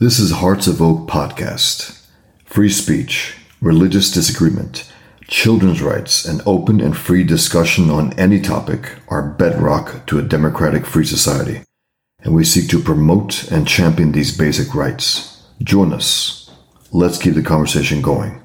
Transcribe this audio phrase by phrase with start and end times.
[0.00, 2.04] This is Hearts of Oak podcast.
[2.44, 4.92] Free speech, religious disagreement,
[5.28, 10.84] children's rights, and open and free discussion on any topic are bedrock to a democratic
[10.84, 11.62] free society,
[12.18, 15.44] and we seek to promote and champion these basic rights.
[15.62, 16.50] Join us.
[16.90, 18.42] Let's keep the conversation going.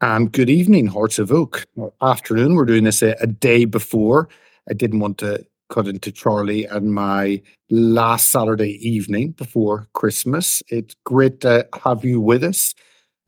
[0.00, 1.66] And good evening, Hearts of Oak.
[2.00, 2.54] Afternoon.
[2.54, 4.28] We're doing this a, a day before.
[4.70, 10.62] I didn't want to cut into Charlie and my last Saturday evening before Christmas.
[10.68, 12.74] It's great to have you with us.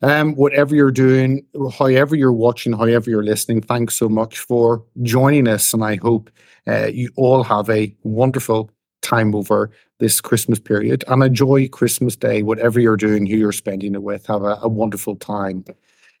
[0.03, 1.45] Um, whatever you're doing,
[1.77, 5.73] however you're watching, however you're listening, thanks so much for joining us.
[5.73, 6.31] And I hope
[6.67, 8.71] uh, you all have a wonderful
[9.03, 13.93] time over this Christmas period and enjoy Christmas Day, whatever you're doing, who you're spending
[13.93, 14.25] it with.
[14.25, 15.63] Have a, a wonderful time.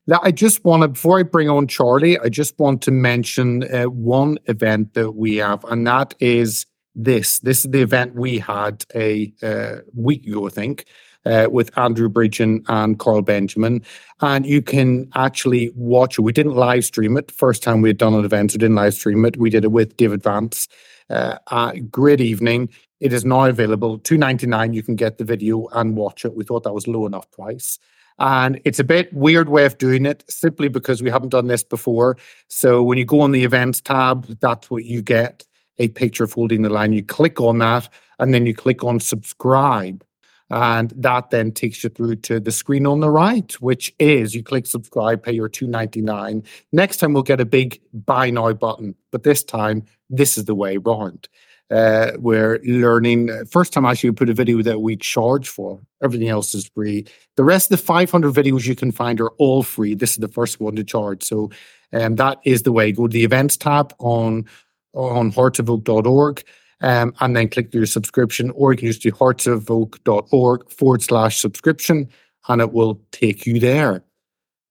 [0.07, 3.71] Now, I just want to, before I bring on Charlie, I just want to mention
[3.71, 6.65] uh, one event that we have, and that is
[6.95, 7.39] this.
[7.39, 10.85] This is the event we had a uh, week ago, I think,
[11.25, 13.83] uh, with Andrew Bridgen and Carl Benjamin.
[14.21, 16.23] And you can actually watch it.
[16.23, 17.31] We didn't live stream it.
[17.31, 19.37] First time we had done an event, we didn't live stream it.
[19.37, 20.67] We did it with David Vance.
[21.09, 22.69] Uh, great evening.
[22.99, 23.99] It is now available.
[23.99, 24.73] Two ninety nine.
[24.73, 26.35] You can get the video and watch it.
[26.35, 27.77] We thought that was low enough price.
[28.21, 31.63] And it's a bit weird way of doing it simply because we haven't done this
[31.63, 32.17] before.
[32.49, 35.43] So when you go on the events tab, that's what you get
[35.79, 36.93] a picture of holding the line.
[36.93, 40.05] You click on that and then you click on subscribe.
[40.51, 44.43] And that then takes you through to the screen on the right, which is you
[44.43, 46.43] click subscribe, pay your two ninety nine.
[46.71, 50.53] Next time we'll get a big buy now button, but this time this is the
[50.53, 51.27] way round
[51.71, 53.29] uh, we're learning.
[53.29, 55.79] Uh, first time actually we put a video that we charge for.
[56.03, 57.05] Everything else is free.
[57.37, 59.95] The rest of the 500 videos you can find are all free.
[59.95, 61.23] This is the first one to charge.
[61.23, 61.49] So
[61.93, 62.91] um, that is the way.
[62.91, 64.45] Go to the events tab on
[64.93, 66.43] on heartsofoak.org
[66.81, 72.09] um, and then click your subscription, or you can just do heartsofoak.org forward slash subscription
[72.47, 74.03] and it will take you there.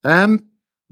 [0.05, 0.45] Um,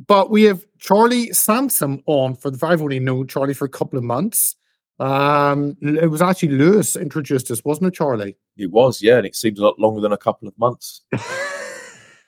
[0.07, 3.99] but we have Charlie Sansom on for the I've only known Charlie for a couple
[3.99, 4.55] of months.
[4.99, 8.37] Um, it was actually Lewis introduced us, wasn't it, Charlie?
[8.57, 11.03] It was, yeah, and it seems a lot longer than a couple of months.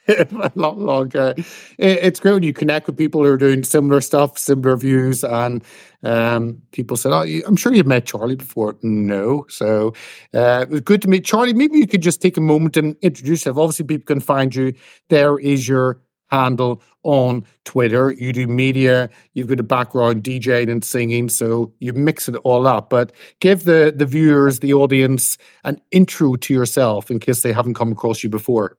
[0.09, 1.35] a lot longer.
[1.79, 5.63] it's great when you connect with people who are doing similar stuff, similar views, and
[6.03, 9.95] um, people said, "Oh, I'm sure you've met Charlie before." No, so
[10.35, 11.53] uh, it was good to meet Charlie.
[11.53, 13.59] Maybe you could just take a moment and introduce yourself.
[13.59, 14.75] Obviously, people can find you.
[15.09, 18.13] There is your handle on Twitter.
[18.13, 22.67] You do media, you've got a background DJing and singing, so you mix it all
[22.67, 22.91] up.
[22.91, 27.75] But give the the viewers, the audience, an intro to yourself in case they haven't
[27.75, 28.77] come across you before.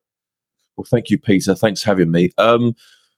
[0.78, 1.56] Well, thank you, Peter.
[1.56, 2.32] Thanks for having me.
[2.38, 2.76] Um,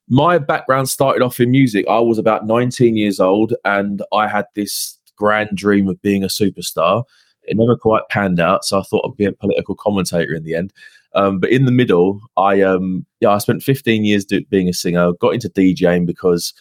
[0.10, 1.86] my background started off in music.
[1.88, 6.28] I was about 19 years old, and I had this grand dream of being a
[6.28, 7.04] superstar.
[7.44, 10.56] It never quite panned out, so I thought I'd be a political commentator in the
[10.56, 10.74] end.
[11.16, 14.74] Um, but in the middle, I um, yeah, I spent 15 years do, being a
[14.74, 15.12] singer.
[15.14, 16.54] Got into DJing because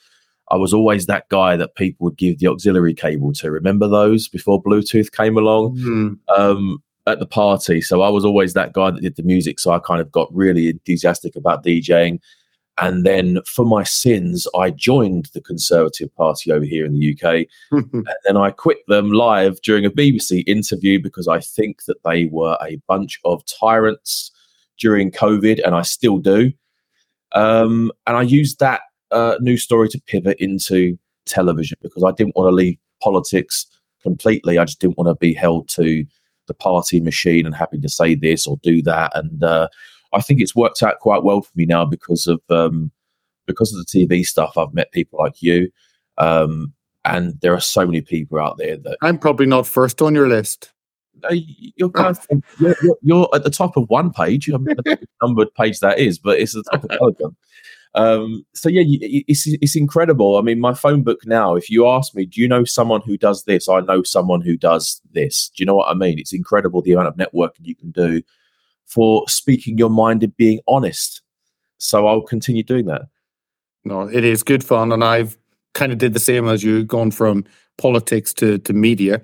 [0.51, 3.51] I was always that guy that people would give the auxiliary cable to.
[3.51, 6.19] Remember those before Bluetooth came along mm.
[6.37, 7.81] um, at the party?
[7.81, 9.59] So I was always that guy that did the music.
[9.59, 12.21] So I kind of got really enthusiastic about DJing.
[12.79, 17.47] And then for my sins, I joined the Conservative Party over here in the UK.
[17.93, 22.27] and then I quit them live during a BBC interview because I think that they
[22.27, 24.33] were a bunch of tyrants
[24.79, 26.53] during COVID, and I still do.
[27.33, 32.37] Um, and I used that uh, news story to pivot into television because I didn't
[32.37, 33.67] want to leave politics
[34.03, 34.59] completely.
[34.59, 36.05] I just didn't want to be held to
[36.47, 39.13] the party machine and having to say this or do that.
[39.15, 39.69] And uh,
[40.13, 42.91] I think it's worked out quite well for me now because of um,
[43.47, 44.59] because of the TV stuff.
[44.59, 45.71] I've met people like you,
[46.19, 46.73] um,
[47.05, 50.29] and there are so many people out there that I'm probably not first on your
[50.29, 50.73] list
[51.31, 54.51] you're, kind of, you're, you're, at the top of one page.
[54.51, 54.77] I mean,
[55.23, 57.35] numbered page that is, but it's the top of all.
[57.95, 60.39] Um, so yeah, it's it's incredible.
[60.39, 61.55] I mean, my phone book now.
[61.57, 63.69] If you ask me, do you know someone who does this?
[63.69, 65.51] I know someone who does this.
[65.51, 66.19] Do you know what I mean?
[66.19, 68.23] It's incredible the amount of networking you can do
[68.87, 71.21] for speaking your mind and being honest.
[71.79, 73.03] So I'll continue doing that.
[73.85, 75.37] No, it is good fun, and I've
[75.75, 77.45] kind of did the same as you, gone from
[77.77, 79.21] politics to to media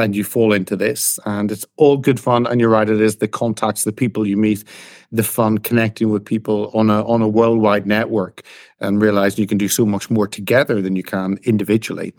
[0.00, 1.18] and you fall into this.
[1.24, 2.46] And it's all good fun.
[2.46, 4.64] And you're right it is the contacts the people you meet
[5.12, 8.42] the fun connecting with people on a on a worldwide network
[8.80, 12.12] and realizing you can do so much more together than you can individually.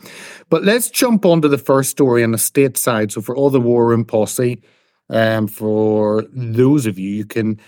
[0.49, 3.11] But let's jump on to the first story on the state side.
[3.11, 4.61] So for all the war room posse
[5.09, 7.59] um, for those of you you can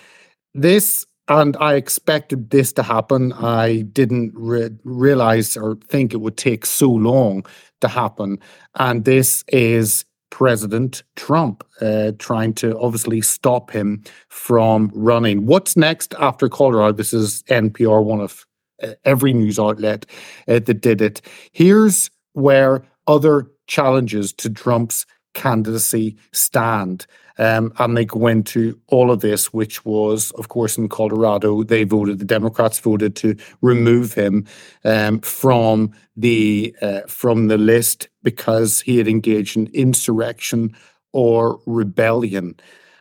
[0.53, 3.31] this and I expected this to happen.
[3.33, 7.45] I didn't re- realize or think it would take so long
[7.81, 8.39] to happen.
[8.75, 15.45] And this is President Trump, uh, trying to obviously stop him from running.
[15.45, 16.93] What's next after Colorado?
[16.93, 18.45] This is NPR, one of
[18.81, 20.05] uh, every news outlet
[20.47, 21.21] uh, that did it.
[21.51, 27.05] Here's where other challenges to Trump's candidacy stand.
[27.37, 31.85] Um, and they go into all of this, which was, of course, in Colorado, they
[31.85, 34.45] voted, the Democrats voted to remove him
[34.83, 40.75] um, from the uh, from the list because he had engaged in insurrection
[41.13, 42.59] or rebellion.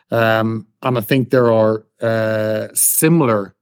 [0.09, 3.55] Um, and I think there are uh, similar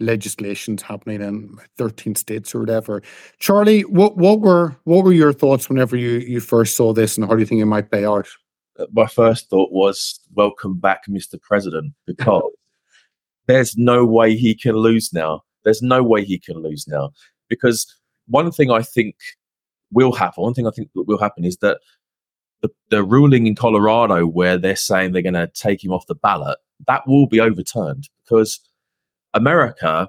[0.00, 3.02] legislations happening in 13 states or whatever.
[3.38, 7.26] Charlie, what what were what were your thoughts whenever you you first saw this, and
[7.26, 8.28] how do you think it might play out?
[8.78, 11.40] Uh, my first thought was, "Welcome back, Mr.
[11.40, 12.42] President," because
[13.46, 15.42] there's no way he can lose now.
[15.64, 17.10] There's no way he can lose now
[17.48, 17.86] because
[18.26, 19.16] one thing I think
[19.92, 20.42] will happen.
[20.42, 21.78] One thing I think will happen is that
[22.62, 26.14] the, the ruling in Colorado where they're saying they're going to take him off the
[26.14, 28.60] ballot that will be overturned because
[29.34, 30.08] America,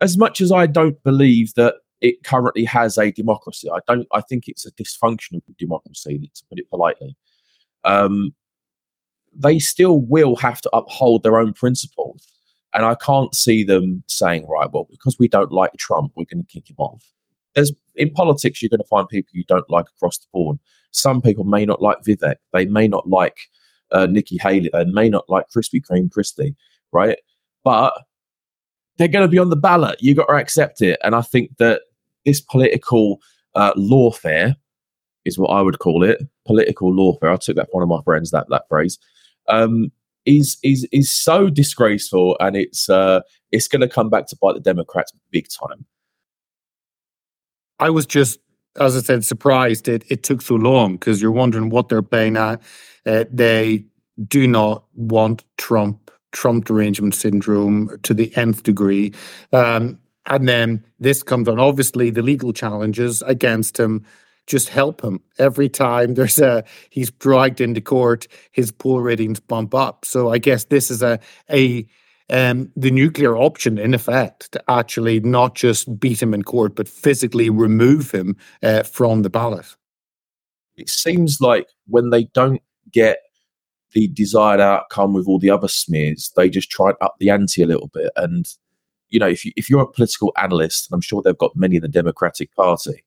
[0.00, 4.06] as much as I don't believe that it currently has a democracy, I don't.
[4.12, 7.16] I think it's a dysfunctional democracy, to put it politely.
[7.84, 8.34] Um,
[9.34, 12.26] they still will have to uphold their own principles,
[12.74, 16.44] and I can't see them saying, "Right, well, because we don't like Trump, we're going
[16.44, 17.04] to kick him off."
[17.54, 20.58] There's in politics, you're going to find people you don't like across the board.
[20.90, 23.36] Some people may not like Vivek, they may not like
[23.92, 26.56] uh, Nikki Haley, they may not like Krispy Kreme Christie,
[26.92, 27.18] right?
[27.62, 27.92] But
[28.98, 29.96] they're going to be on the ballot.
[30.00, 30.98] You got to accept it.
[31.02, 31.82] And I think that
[32.24, 33.20] this political
[33.54, 34.54] uh, lawfare
[35.24, 36.22] is what I would call it.
[36.46, 37.32] Political lawfare.
[37.32, 38.98] I took that from one of my friends that that phrase.
[39.48, 39.90] Um,
[40.24, 44.54] is is is so disgraceful, and it's uh, it's going to come back to bite
[44.54, 45.84] the Democrats big time.
[47.78, 48.38] I was just,
[48.78, 52.36] as I said, surprised it it took so long because you're wondering what they're playing
[52.36, 52.62] at.
[53.04, 53.84] Uh, they
[54.28, 59.12] do not want Trump Trump derangement syndrome to the nth degree.
[59.52, 61.58] Um, and then this comes on.
[61.58, 64.04] Obviously, the legal challenges against him
[64.46, 68.26] just help him every time there's a he's dragged into court.
[68.52, 70.04] His poll ratings bump up.
[70.04, 71.18] So I guess this is a
[71.50, 71.86] a
[72.30, 76.88] um, the nuclear option, in effect, to actually not just beat him in court, but
[76.88, 79.76] physically remove him uh, from the ballot.
[80.76, 83.18] It seems like when they don't get
[83.92, 86.32] the desired outcome with all the other smears.
[86.36, 88.10] They just tried up the ante a little bit.
[88.16, 88.46] And,
[89.08, 91.76] you know, if, you, if you're a political analyst, and I'm sure they've got many
[91.76, 93.04] in the Democratic Party,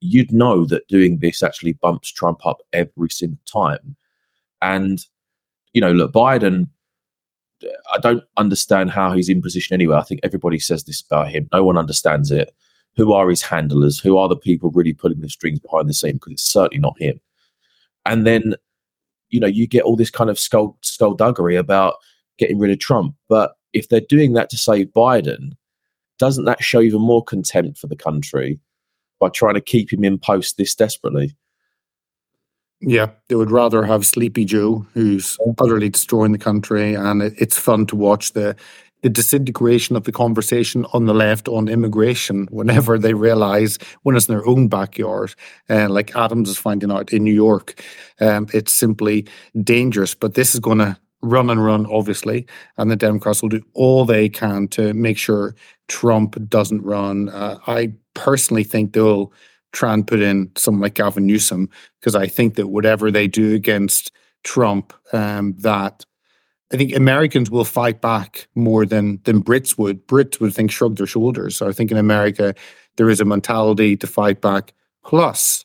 [0.00, 3.96] you'd know that doing this actually bumps Trump up every single time.
[4.62, 5.04] And,
[5.72, 6.68] you know, look, Biden,
[7.92, 9.96] I don't understand how he's in position anyway.
[9.96, 11.48] I think everybody says this about him.
[11.52, 12.54] No one understands it.
[12.96, 13.98] Who are his handlers?
[13.98, 16.14] Who are the people really pulling the strings behind the scene?
[16.14, 17.20] Because it's certainly not him.
[18.06, 18.54] And then
[19.34, 21.96] you know, you get all this kind of skull skullduggery about
[22.38, 23.16] getting rid of Trump.
[23.28, 25.56] But if they're doing that to save Biden,
[26.20, 28.60] doesn't that show even more contempt for the country
[29.18, 31.36] by trying to keep him in post this desperately?
[32.80, 37.58] Yeah, they would rather have Sleepy Joe, who's utterly destroying the country, and it, it's
[37.58, 38.54] fun to watch the
[39.04, 44.28] the disintegration of the conversation on the left on immigration whenever they realize when it's
[44.30, 45.34] in their own backyard,
[45.68, 47.84] uh, like Adams is finding out in New York,
[48.20, 49.26] um, it's simply
[49.62, 50.14] dangerous.
[50.14, 52.46] But this is going to run and run, obviously,
[52.78, 55.54] and the Democrats will do all they can to make sure
[55.88, 57.28] Trump doesn't run.
[57.28, 59.34] Uh, I personally think they'll
[59.72, 61.68] try and put in someone like Gavin Newsom
[62.00, 64.12] because I think that whatever they do against
[64.44, 66.06] Trump, um, that
[66.74, 70.04] I think Americans will fight back more than than Brits would.
[70.08, 71.56] Brits would think shrug their shoulders.
[71.56, 72.52] So I think in America
[72.96, 74.74] there is a mentality to fight back.
[75.04, 75.64] Plus,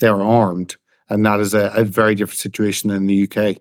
[0.00, 0.76] they're armed,
[1.08, 3.56] and that is a, a very different situation than the UK.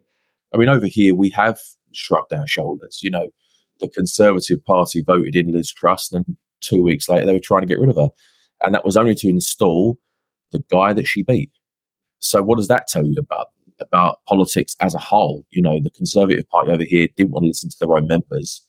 [0.54, 1.58] I mean, over here we have
[1.94, 3.00] shrugged our shoulders.
[3.02, 3.30] You know,
[3.80, 6.26] the Conservative Party voted in Liz Truss, and
[6.60, 8.10] two weeks later they were trying to get rid of her,
[8.62, 9.98] and that was only to install
[10.52, 11.52] the guy that she beat.
[12.20, 15.46] So, what does that tell you about about politics as a whole.
[15.52, 18.62] You know, the Conservative Party over here didn't want to listen to their own members,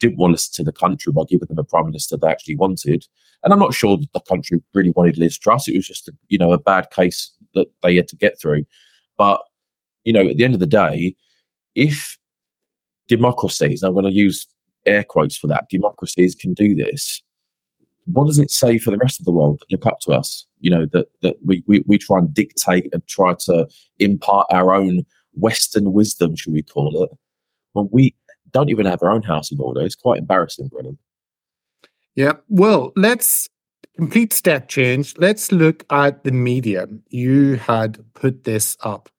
[0.00, 2.56] didn't want to listen to the country by giving them a prime minister they actually
[2.56, 3.04] wanted.
[3.42, 5.68] And I'm not sure that the country really wanted Liz Truss.
[5.68, 8.64] It was just, a, you know, a bad case that they had to get through.
[9.16, 9.40] But,
[10.04, 11.14] you know, at the end of the day,
[11.74, 12.18] if
[13.08, 14.46] democracies, I'm going to use
[14.84, 17.22] air quotes for that, democracies can do this,
[18.06, 20.46] what does it say for the rest of the world look up to us?
[20.60, 24.74] You know, that, that we, we, we try and dictate and try to impart our
[24.74, 27.10] own Western wisdom, should we call it,
[27.72, 28.14] when we
[28.52, 29.82] don't even have our own house in order.
[29.82, 30.98] It's quite embarrassing, Brennan.
[32.14, 32.34] Yeah.
[32.48, 33.48] Well, let's
[33.96, 35.14] complete step change.
[35.18, 36.86] Let's look at the media.
[37.10, 39.10] You had put this up,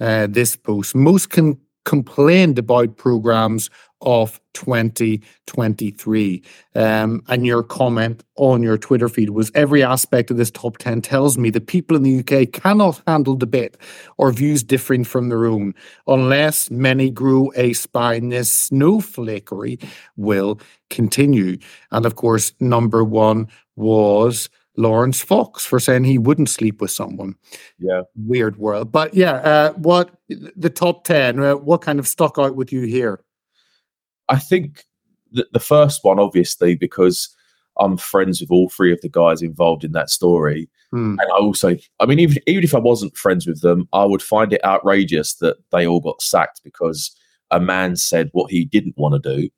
[0.00, 0.94] uh, this post.
[0.94, 3.70] Most can complained about programs
[4.02, 6.42] of 2023.
[6.74, 11.02] Um, and your comment on your Twitter feed was every aspect of this top 10
[11.02, 13.76] tells me that people in the UK cannot handle debate
[14.18, 15.74] or views differing from their own
[16.06, 18.30] unless many grew a spine.
[18.30, 19.82] This snowflakery
[20.16, 21.58] will continue.
[21.90, 27.34] And of course, number one was Laurence Fox for saying he wouldn't sleep with someone.
[27.78, 28.02] Yeah.
[28.16, 28.90] Weird world.
[28.90, 32.82] But yeah, uh, what the top 10, uh, what kind of stuck out with you
[32.82, 33.20] here?
[34.30, 34.84] I think
[35.32, 37.34] the, the first one, obviously, because
[37.78, 40.68] I'm friends with all three of the guys involved in that story.
[40.90, 41.16] Hmm.
[41.20, 44.22] And I also, I mean, even, even if I wasn't friends with them, I would
[44.22, 47.14] find it outrageous that they all got sacked because
[47.50, 49.48] a man said what he didn't want to do.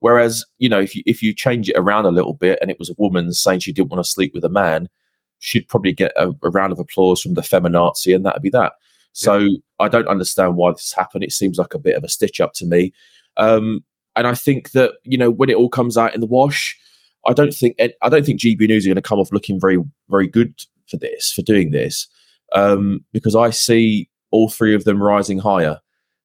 [0.00, 2.78] Whereas, you know, if you if you change it around a little bit and it
[2.78, 4.88] was a woman saying she didn't want to sleep with a man,
[5.38, 8.72] she'd probably get a, a round of applause from the feminazi and that'd be that.
[9.12, 9.58] So yeah.
[9.78, 11.22] I don't understand why this happened.
[11.22, 12.92] It seems like a bit of a stitch up to me.
[13.36, 13.84] Um,
[14.16, 16.78] and I think that you know when it all comes out in the wash,
[17.26, 19.78] I don't think I don't think GB News are going to come off looking very
[20.08, 20.54] very good
[20.88, 22.08] for this for doing this
[22.52, 25.80] um, because I see all three of them rising higher.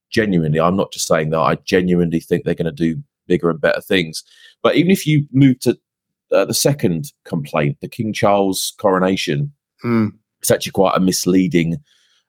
[0.10, 1.40] Genuinely, I'm not just saying that.
[1.40, 4.24] I genuinely think they're going to do bigger and better things.
[4.64, 5.78] But even if you move to
[6.32, 9.52] uh, the second complaint, the King Charles coronation,
[9.84, 10.12] mm.
[10.40, 11.78] it's actually quite a misleading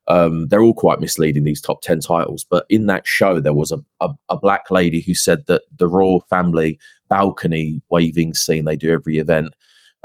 [0.09, 3.73] um, they're all quite misleading these top 10 titles but in that show there was
[3.73, 8.77] a, a, a, black lady who said that the royal family balcony waving scene they
[8.77, 9.55] do every event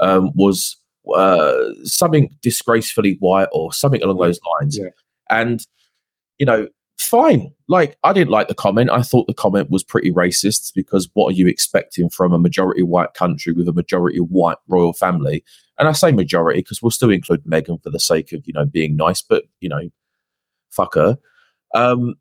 [0.00, 0.76] um, was
[1.14, 4.88] uh, something disgracefully white or something along those lines yeah.
[5.30, 5.66] and
[6.38, 6.66] you know
[7.06, 11.08] fine like i didn't like the comment i thought the comment was pretty racist because
[11.14, 15.42] what are you expecting from a majority white country with a majority white royal family
[15.78, 18.64] and I say majority because we'll still include Meghan for the sake of you know
[18.64, 19.88] being nice, but you know,
[20.70, 21.18] fuck her.
[21.74, 22.14] Um,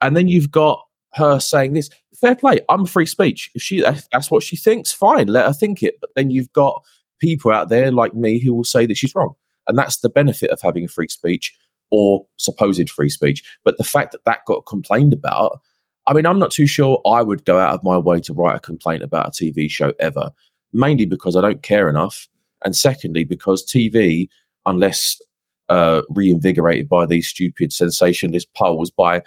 [0.00, 1.90] and then you've got her saying this.
[2.14, 2.60] Fair play.
[2.68, 3.50] I'm free speech.
[3.54, 5.28] If she that's what she thinks, fine.
[5.28, 5.96] Let her think it.
[6.00, 6.82] But then you've got
[7.18, 9.34] people out there like me who will say that she's wrong,
[9.66, 11.54] and that's the benefit of having free speech
[11.92, 13.44] or supposed free speech.
[13.62, 15.60] But the fact that that got complained about.
[16.08, 18.56] I mean, I'm not too sure I would go out of my way to write
[18.56, 20.32] a complaint about a TV show ever,
[20.72, 22.26] mainly because I don't care enough
[22.64, 24.28] and secondly because TV,
[24.66, 25.20] unless
[25.68, 29.22] uh, reinvigorated by these stupid sensationalist polls by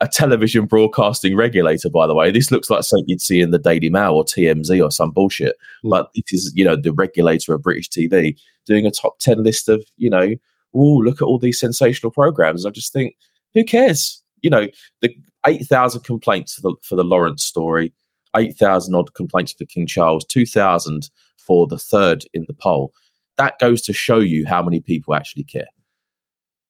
[0.00, 1.90] a television broadcasting regulator.
[1.90, 4.82] By the way, this looks like something you'd see in the Daily Mail or TMZ
[4.82, 5.56] or some bullshit.
[5.82, 5.90] Hmm.
[5.90, 9.68] But it is, you know, the regulator of British TV doing a top ten list
[9.68, 10.34] of, you know,
[10.74, 12.66] oh look at all these sensational programs.
[12.66, 13.16] I just think,
[13.54, 14.22] who cares?
[14.42, 14.68] You know,
[15.00, 15.14] the
[15.46, 17.92] eight thousand complaints for the for the Laurence story,
[18.36, 22.92] eight thousand odd complaints for King Charles, two thousand for the third in the poll.
[23.36, 25.68] That goes to show you how many people actually care.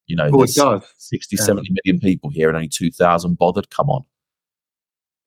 [0.06, 0.82] You know, oh, it does.
[0.98, 1.44] 60, yeah.
[1.44, 3.70] 70 million people here and only 2,000 bothered.
[3.70, 4.04] Come on.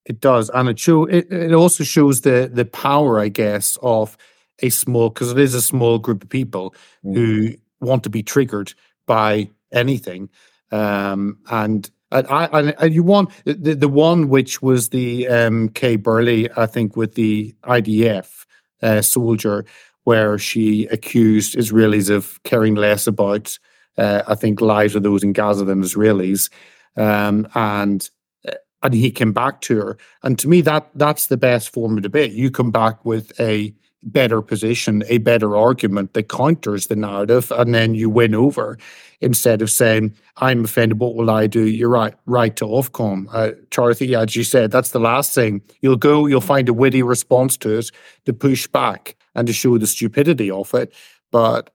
[0.06, 0.50] It does.
[0.50, 4.18] And it show it, it also shows the the power, I guess, of
[4.60, 6.76] a small because it is a small group of people
[7.06, 7.16] mm.
[7.16, 8.74] who want to be triggered
[9.06, 10.30] by anything.
[10.72, 16.48] Um, and and, I, you want the, the one which was the um, Kay Burley,
[16.56, 18.46] I think, with the IDF
[18.84, 19.66] uh, soldier,
[20.04, 23.58] where she accused Israelis of caring less about,
[23.98, 26.52] uh, I think, lives of those in Gaza than Israelis,
[26.96, 28.08] um, and
[28.48, 29.98] uh, and he came back to her.
[30.22, 32.34] And to me, that that's the best form of debate.
[32.34, 37.74] You come back with a better position, a better argument that counters the narrative, and
[37.74, 38.78] then you win over
[39.22, 41.66] instead of saying, I'm offended, what will I do?
[41.66, 43.28] You're right, right to Ofcom.
[43.32, 45.62] Uh, Charlie, as you said, that's the last thing.
[45.82, 47.92] You'll go, you'll find a witty response to it
[48.26, 50.94] to push back and to show the stupidity of it.
[51.32, 51.70] But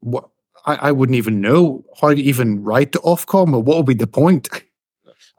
[0.00, 0.28] what,
[0.66, 3.94] I, I wouldn't even know how to even write to Ofcom or what would be
[3.94, 4.48] the point.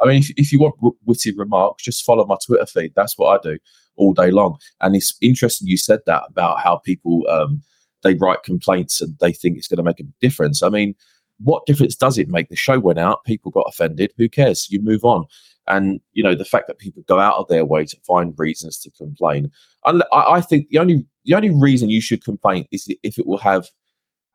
[0.01, 0.75] I mean, if, if you want
[1.05, 2.93] witty remarks, just follow my Twitter feed.
[2.95, 3.57] That's what I do
[3.97, 4.57] all day long.
[4.81, 7.61] And it's interesting you said that about how people um,
[8.03, 10.61] they write complaints and they think it's going to make a difference.
[10.61, 10.95] I mean,
[11.39, 12.49] what difference does it make?
[12.49, 14.13] The show went out, people got offended.
[14.17, 14.69] Who cares?
[14.69, 15.25] You move on.
[15.67, 18.77] And you know the fact that people go out of their way to find reasons
[18.79, 19.51] to complain.
[19.83, 23.39] I, I think the only the only reason you should complain is if it will
[23.39, 23.67] have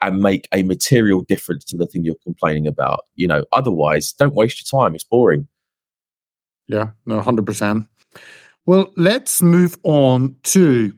[0.02, 3.04] and make a material difference to the thing you're complaining about.
[3.14, 4.94] You know, otherwise, don't waste your time.
[4.94, 5.46] It's boring.
[6.66, 7.86] Yeah, no, hundred percent.
[8.70, 10.94] Well, let's move on to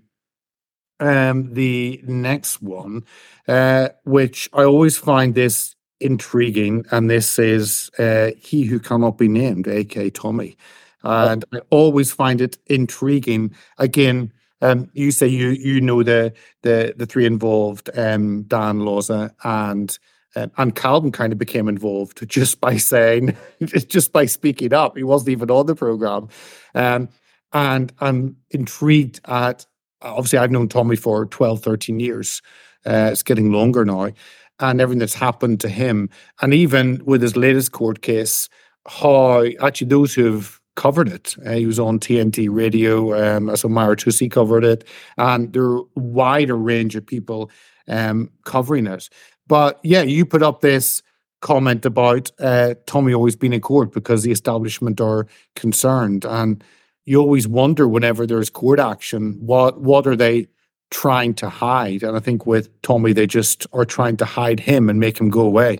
[1.01, 3.07] um, the next one,
[3.49, 6.85] uh, which I always find this intriguing.
[6.91, 10.11] And this is uh, He Who Cannot Be Named, A.K.
[10.11, 10.59] Tommy.
[11.03, 13.55] And I always find it intriguing.
[13.79, 19.31] Again, Um, you say you you know the the the three involved, um, Dan Loza
[19.43, 19.99] and
[20.37, 23.37] um, and Calvin kind of became involved just by saying,
[23.89, 24.97] just by speaking up.
[24.97, 26.29] He wasn't even on the program,
[26.75, 27.09] um,
[27.53, 29.67] and I'm intrigued at.
[30.01, 32.43] Obviously, I've known Tommy for 12, 13 years.
[32.85, 34.11] Uh, it's getting longer now,
[34.59, 38.49] and everything that's happened to him, and even with his latest court case,
[38.89, 41.37] how actually those who've covered it.
[41.45, 44.85] Uh, he was on TNT radio, um, so Myra Tussi covered it,
[45.19, 47.51] and there are a wider range of people
[47.89, 49.09] um, covering it.
[49.47, 51.03] But yeah, you put up this
[51.41, 56.65] comment about uh, Tommy always being in court because the establishment are concerned, and
[57.05, 60.49] you always wonder whenever there's court action, what what are they
[60.91, 62.03] trying to hide?
[62.03, 65.31] And I think with Tommy, they just are trying to hide him and make him
[65.31, 65.79] go away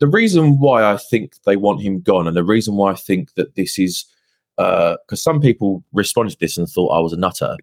[0.00, 3.34] the reason why I think they want him gone, and the reason why I think
[3.34, 4.06] that this is
[4.56, 7.56] because uh, some people responded to this and thought I was a nutter.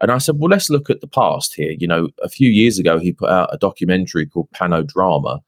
[0.00, 1.72] And I said, well, let's look at the past here.
[1.78, 5.40] You know, a few years ago, he put out a documentary called Panodrama.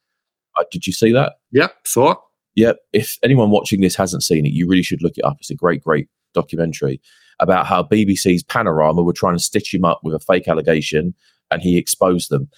[0.57, 1.37] Uh, did you see that?
[1.53, 2.19] Yeah, saw it.
[2.54, 2.73] Yeah.
[2.92, 5.38] If anyone watching this hasn't seen it, you really should look it up.
[5.40, 7.00] It's a great, great documentary
[7.40, 11.14] about how BBC's Panorama were trying to stitch him up with a fake allegation
[11.50, 12.49] and he exposed them.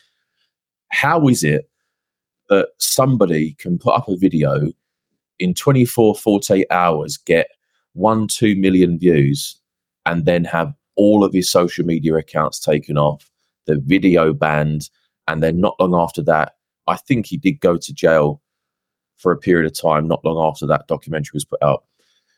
[0.89, 1.71] How is it
[2.49, 4.71] that somebody can put up a video
[5.39, 7.49] in 24, 48 hours, get
[7.95, 9.61] one, two million views,
[10.07, 13.31] and then have all of his social media accounts taken off,
[13.67, 14.91] the video banned,
[15.27, 16.53] and then not long after that,
[16.87, 18.43] I think he did go to jail
[19.25, 21.85] for a period of time, not long after that documentary was put out.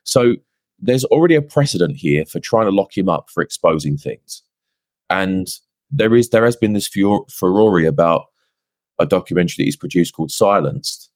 [0.05, 0.37] So
[0.79, 4.45] there's already a precedent here for trying to lock him up for exposing things.
[5.11, 5.49] And
[5.91, 8.27] there is there has been this furore about
[9.01, 11.11] a documentary that he's produced called Silenced,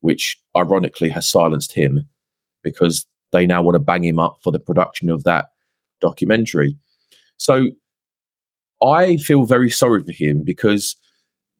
[0.00, 2.06] which ironically has silenced him
[2.62, 5.46] because they now want to bang him up for the production of that
[6.02, 6.76] documentary.
[7.38, 7.70] So
[8.82, 10.96] I feel very sorry for him because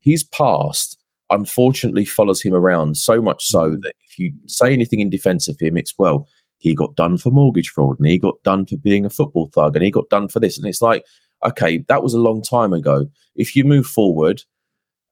[0.00, 0.98] his past
[1.30, 3.80] unfortunately follows him around so much so mm-hmm.
[3.80, 6.28] that if you say anything in defense of him, it's well,
[6.58, 9.76] he got done for mortgage fraud and he got done for being a football thug
[9.76, 10.56] and he got done for this.
[10.56, 11.04] And it's like,
[11.44, 13.06] okay, that was a long time ago.
[13.34, 14.42] If you move forward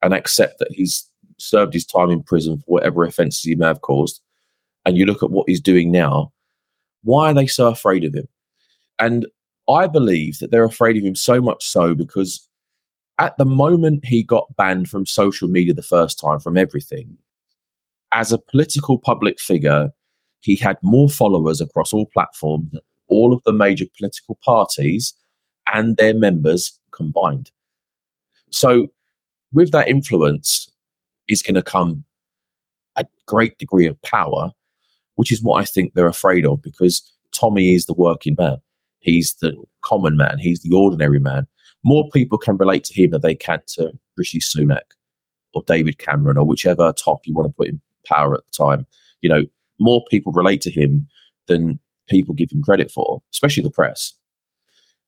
[0.03, 3.83] and accept that he's served his time in prison for whatever offences he may have
[3.83, 4.21] caused,
[4.85, 6.33] and you look at what he's doing now,
[7.05, 8.29] why are they so afraid of him?
[8.99, 9.27] And
[9.69, 12.49] I believe that they're afraid of him so much so because
[13.19, 17.17] at the moment he got banned from social media the first time, from everything,
[18.13, 19.91] as a political public figure,
[20.41, 22.75] he had more followers across all platforms
[23.13, 25.15] all of the major political parties
[25.73, 27.51] and their members combined.
[28.51, 28.89] So
[29.53, 30.71] with that influence
[31.29, 32.05] is going to come
[32.97, 34.51] a great degree of power,
[35.17, 38.59] which is what I think they're afraid of because Tommy is the working man.
[39.01, 40.39] He's the common man.
[40.39, 41.47] He's the ordinary man.
[41.85, 44.83] More people can relate to him than they can to Rishi Sunak
[45.55, 48.87] or David Cameron or whichever top you want to put in power at the time.
[49.21, 49.45] You know,
[49.79, 51.09] more people relate to him
[51.47, 54.13] than people give him credit for, especially the press.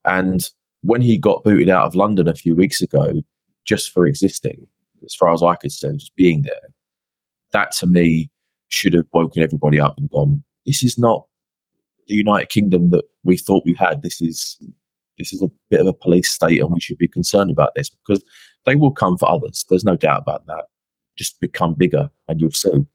[0.05, 0.49] And
[0.83, 3.23] when he got booted out of London a few weeks ago,
[3.65, 4.67] just for existing,
[5.05, 6.69] as far as I could see, just being there.
[7.53, 8.31] That to me
[8.69, 11.27] should have woken everybody up and gone, this is not
[12.09, 14.03] the United Kingdom that we thought we had.
[14.03, 14.59] This is
[15.19, 17.91] this is a bit of a police state and we should be concerned about this
[17.91, 18.23] because
[18.67, 19.65] they will come for others.
[19.69, 20.67] There's no doubt about that.
[21.17, 22.87] Just become bigger and you'll see.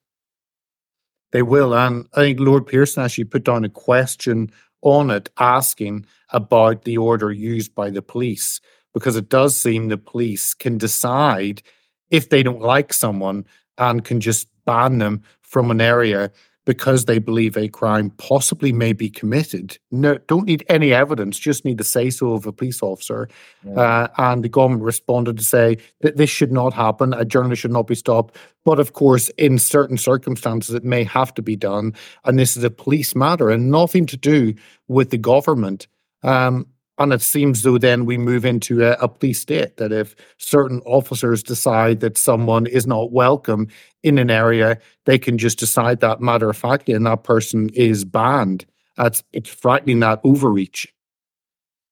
[1.31, 1.75] They will.
[1.75, 4.51] And I think Lord Pearson actually put down a question
[4.81, 8.61] on it asking about the order used by the police
[8.93, 11.61] because it does seem the police can decide
[12.09, 13.45] if they don't like someone
[13.77, 16.31] and can just ban them from an area
[16.65, 19.77] because they believe a crime possibly may be committed.
[19.91, 23.27] No, don't need any evidence, just need the say so of a police officer.
[23.63, 23.73] Yeah.
[23.73, 27.71] Uh, and the government responded to say that this should not happen, a journalist should
[27.71, 28.35] not be stopped.
[28.65, 31.93] But of course, in certain circumstances, it may have to be done.
[32.25, 34.53] And this is a police matter and nothing to do
[34.87, 35.87] with the government.
[36.23, 36.67] Um,
[36.99, 40.81] and it seems though then we move into a, a, police state that if certain
[40.85, 43.67] officers decide that someone is not welcome
[44.03, 48.03] in an area, they can just decide that matter of factly and that person is
[48.03, 48.65] banned.
[48.97, 50.93] That's it's frightening that overreach.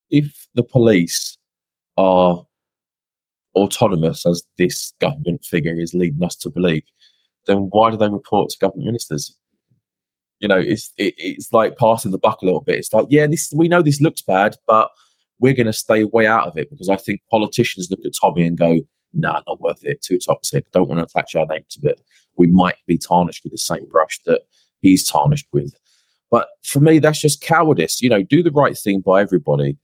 [0.10, 1.38] If the police
[1.96, 2.46] are
[3.56, 6.84] autonomous, as this government figure is leading us to believe,
[7.46, 9.36] then why do they report to government ministers?
[10.40, 12.78] You know, it's it, it's like passing the buck a little bit.
[12.78, 14.90] It's like, yeah, this we know this looks bad, but
[15.40, 18.46] we're going to stay way out of it because I think politicians look at Tommy
[18.46, 18.80] and go,
[19.14, 20.72] nah, not worth it, too toxic.
[20.72, 22.02] Don't want to attach our name to it.
[22.38, 24.42] We might be tarnished with the same brush that
[24.82, 25.74] he's tarnished with.
[26.30, 28.02] But for me, that's just cowardice.
[28.02, 29.78] You know, do the right thing by everybody.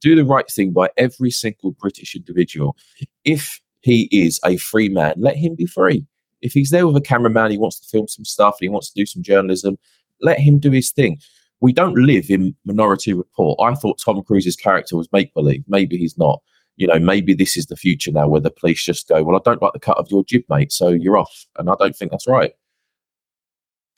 [0.00, 2.76] do the right thing by every single British individual.
[3.24, 6.06] If he is a free man, let him be free.
[6.40, 9.00] If he's there with a cameraman, he wants to film some stuff, he wants to
[9.00, 9.78] do some journalism,
[10.20, 11.18] let him do his thing.
[11.60, 13.58] We don't live in Minority Report.
[13.60, 15.64] I thought Tom Cruise's character was make believe.
[15.66, 16.40] Maybe he's not.
[16.76, 19.40] You know, maybe this is the future now where the police just go, Well, I
[19.44, 21.46] don't like the cut of your jib, mate, so you're off.
[21.58, 22.52] And I don't think that's right.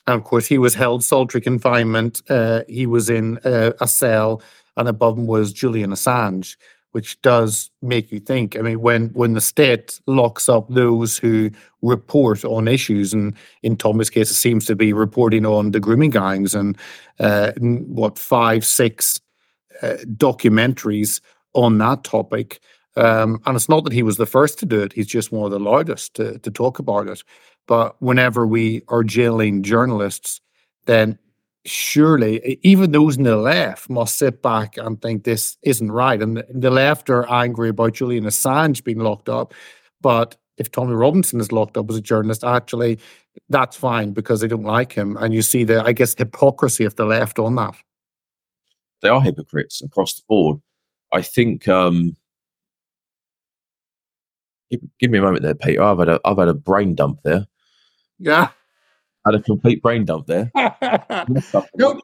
[0.07, 2.21] And of course, he was held solitary confinement.
[2.27, 4.41] Uh, he was in uh, a cell,
[4.75, 6.55] and above him was Julian Assange,
[6.91, 8.57] which does make you think.
[8.57, 11.49] I mean, when when the state locks up those who
[11.81, 16.09] report on issues, and in Thomas' case, it seems to be reporting on the grooming
[16.09, 16.77] gangs and
[17.19, 19.19] uh, what five, six
[19.81, 21.21] uh, documentaries
[21.53, 22.59] on that topic.
[22.97, 25.45] Um, and it's not that he was the first to do it; he's just one
[25.45, 27.23] of the loudest to, to talk about it.
[27.67, 30.41] But whenever we are jailing journalists,
[30.87, 31.17] then
[31.65, 36.21] surely even those in the left must sit back and think this isn't right.
[36.21, 39.53] And the, the left are angry about Julian Assange being locked up.
[40.01, 42.99] But if Tommy Robinson is locked up as a journalist, actually,
[43.49, 45.17] that's fine because they don't like him.
[45.17, 47.75] And you see the, I guess, hypocrisy of the left on that.
[49.01, 50.61] They are hypocrites across the board.
[51.11, 52.15] I think um,
[54.69, 55.81] give, give, me a moment there, Peter.
[55.81, 57.47] I've had a I've had a brain dump there.
[58.19, 58.49] Yeah.
[59.25, 60.51] Had a complete brain dump there.
[60.55, 62.01] no,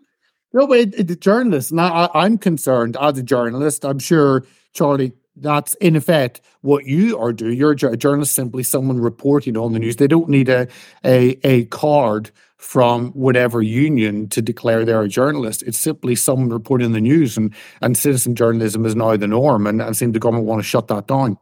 [0.54, 3.86] no, but the journalist, now I, I'm concerned as a journalist.
[3.86, 7.58] I'm sure, Charlie, that's in effect what you are doing.
[7.58, 9.98] You're a journalist, simply someone reporting on the news.
[9.98, 10.68] They don't need a,
[11.04, 15.64] a, a card from whatever union to declare they're a journalist.
[15.64, 19.68] It's simply someone reporting the news, and, and citizen journalism is now the norm.
[19.68, 21.38] And, and seem the government want to shut that down.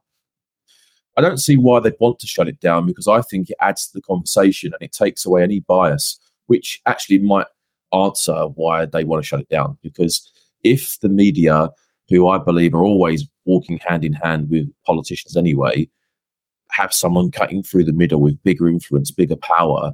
[1.18, 3.88] I don't see why they'd want to shut it down because I think it adds
[3.88, 7.48] to the conversation and it takes away any bias, which actually might
[7.94, 9.78] answer why they want to shut it down.
[9.82, 10.30] Because
[10.64, 11.70] if the media,
[12.10, 15.88] who I believe are always walking hand in hand with politicians anyway,
[16.72, 19.94] have someone cutting through the middle with bigger influence, bigger power,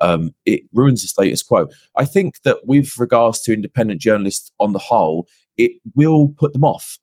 [0.00, 1.68] um, it ruins the status quo.
[1.96, 5.26] I think that with regards to independent journalists on the whole,
[5.56, 6.98] it will put them off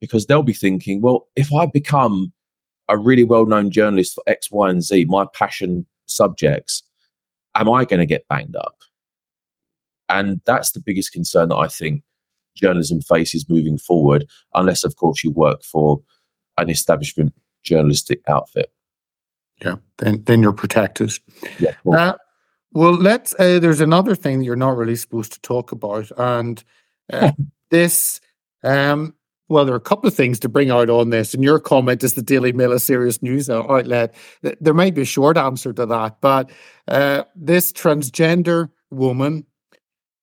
[0.00, 2.32] because they'll be thinking, well, if I become
[2.88, 6.82] a really well known journalist for X, Y, and Z, my passion subjects,
[7.54, 8.76] am I going to get banged up?
[10.08, 12.02] And that's the biggest concern that I think
[12.54, 16.02] journalism faces moving forward, unless, of course, you work for
[16.58, 18.70] an establishment journalistic outfit.
[19.64, 21.12] Yeah, then then you're protected.
[21.58, 21.74] Yeah.
[21.90, 22.14] Uh,
[22.72, 23.34] well, let's.
[23.38, 26.62] Uh, there's another thing that you're not really supposed to talk about, and
[27.12, 27.32] uh,
[27.70, 28.20] this
[28.62, 29.14] um,
[29.48, 31.34] well, there are a couple of things to bring out on this.
[31.34, 34.14] And your comment is the Daily Mail a serious news outlet.
[34.42, 36.50] There might be a short answer to that, but
[36.88, 39.44] uh, this transgender woman,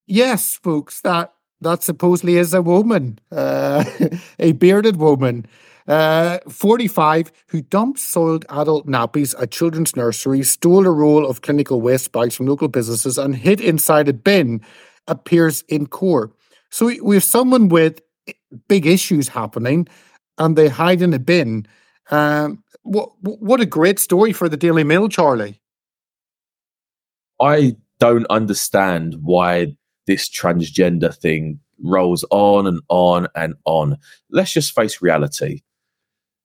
[0.06, 3.84] yes, folks, that that supposedly is a woman, uh,
[4.40, 5.46] a bearded woman,
[5.86, 11.80] uh, 45, who dumped soiled adult nappies at children's nurseries, stole a roll of clinical
[11.80, 14.60] waste bags from local businesses, and hid inside a bin,
[15.06, 16.32] appears in court.
[16.70, 18.00] So we have someone with
[18.68, 19.88] big issues happening
[20.38, 21.66] and they hide in a bin.
[22.10, 25.60] Um, what what a great story for the Daily Mail, Charlie.
[27.40, 33.96] I don't understand why this transgender thing rolls on and on and on.
[34.30, 35.62] Let's just face reality.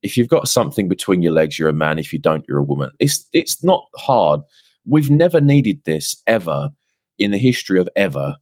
[0.03, 1.99] If you've got something between your legs, you're a man.
[1.99, 2.91] If you don't, you're a woman.
[2.99, 4.41] It's it's not hard.
[4.85, 6.69] We've never needed this ever
[7.19, 8.35] in the history of ever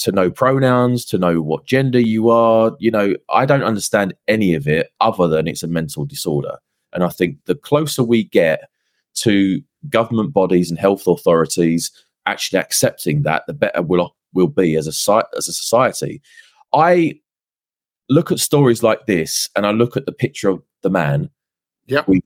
[0.00, 2.74] to know pronouns, to know what gender you are.
[2.80, 6.56] You know, I don't understand any of it other than it's a mental disorder.
[6.92, 8.68] And I think the closer we get
[9.16, 11.90] to government bodies and health authorities
[12.26, 16.22] actually accepting that, the better we'll, we'll be as a, as a society.
[16.72, 17.20] I
[18.08, 21.28] look at stories like this and I look at the picture of the man
[22.06, 22.24] with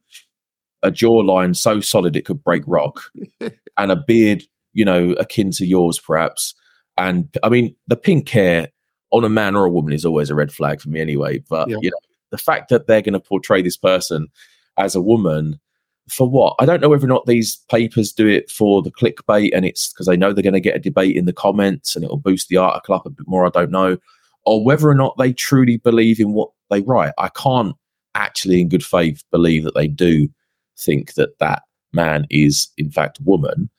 [0.85, 3.01] a jawline so solid it could break rock
[3.77, 6.55] and a beard, you know, akin to yours perhaps
[6.97, 8.69] and I mean, the pink hair
[9.11, 11.39] on a man or a woman is always a red flag for me anyway.
[11.39, 11.77] But yeah.
[11.81, 11.99] you know,
[12.31, 14.29] the fact that they're going to portray this person
[14.77, 15.61] as a woman
[16.09, 16.57] for what?
[16.59, 19.93] I don't know whether or not these papers do it for the clickbait and it's
[19.93, 22.49] because they know they're going to get a debate in the comments and it'll boost
[22.49, 23.47] the article up a bit more.
[23.47, 23.99] I don't know.
[24.47, 27.13] Or whether or not they truly believe in what they write.
[27.19, 27.75] I can't
[28.15, 30.29] actually, in good faith, believe that they do
[30.77, 33.71] think that that man is, in fact, a woman.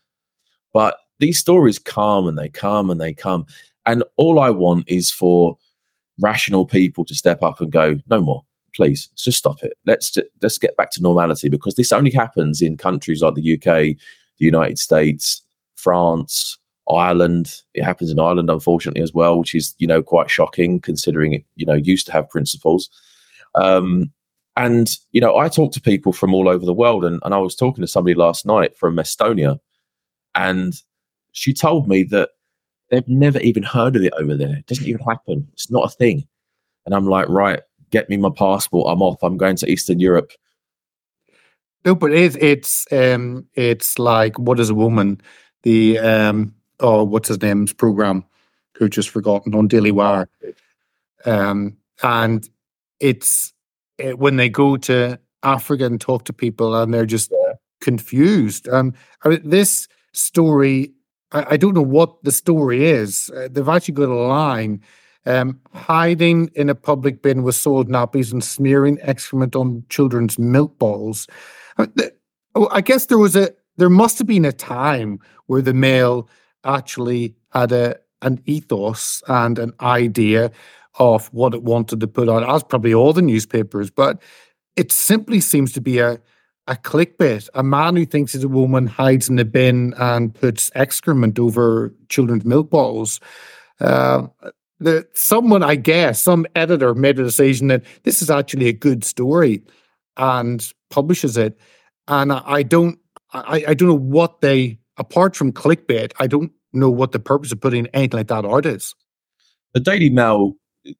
[0.73, 3.45] But these stories come and they come and they come.
[3.85, 5.57] And all I want is for
[6.19, 9.77] rational people to step up and go, no more, please, just stop it.
[9.85, 13.97] Let's let's get back to normality because this only happens in countries like the UK,
[14.37, 15.41] the United States,
[15.75, 16.57] France,
[16.89, 17.61] Ireland.
[17.73, 21.45] It happens in Ireland, unfortunately, as well, which is you know quite shocking considering it
[21.55, 22.89] you know used to have principles.
[23.55, 24.11] Um,
[24.57, 27.37] and you know, I talk to people from all over the world, and, and I
[27.37, 29.59] was talking to somebody last night from Estonia,
[30.33, 30.73] and
[31.35, 32.29] she told me that
[32.89, 34.55] they've never even heard of it over there.
[34.55, 35.47] It doesn't even happen.
[35.53, 36.25] It's not a thing.
[36.85, 38.87] And I'm like, right, get me my passport.
[38.89, 39.21] I'm off.
[39.21, 40.31] I'm going to Eastern Europe.
[41.83, 45.21] No, but it's it's um it's like what is a woman?
[45.63, 48.23] The um oh what's his name's program
[48.77, 50.29] who just forgotten on Daily Wire.
[51.25, 52.49] Um and
[52.99, 53.53] it's
[53.97, 57.53] it, when they go to Africa and talk to people and they're just yeah.
[57.81, 58.69] confused.
[58.69, 58.93] Um
[59.23, 60.93] I mean, this story
[61.35, 63.29] I, I, don't know what the story is.
[63.29, 64.81] Uh, they've actually got a line
[65.25, 70.79] um, hiding in a public bin with soiled nappies and smearing excrement on children's milk
[70.79, 71.27] bottles.
[71.77, 71.87] Uh,
[72.55, 76.29] oh, I guess there was a there must have been a time where the Mail
[76.63, 80.51] actually had a an ethos and an idea
[80.97, 84.21] of what it wanted to put on, as probably all the newspapers, but
[84.77, 86.19] it simply seems to be a
[86.67, 87.49] a clickbait.
[87.53, 91.93] A man who thinks he's a woman hides in a bin and puts excrement over
[92.09, 93.19] children's milk bottles.
[93.79, 94.27] Uh,
[94.79, 99.03] the someone, I guess, some editor made a decision that this is actually a good
[99.03, 99.63] story
[100.17, 101.57] and publishes it.
[102.07, 102.99] And I, I don't,
[103.31, 107.51] I, I don't know what they, apart from clickbait, I don't know what the purpose
[107.51, 108.95] of putting anything like that out is.
[109.73, 110.53] The Daily Mail,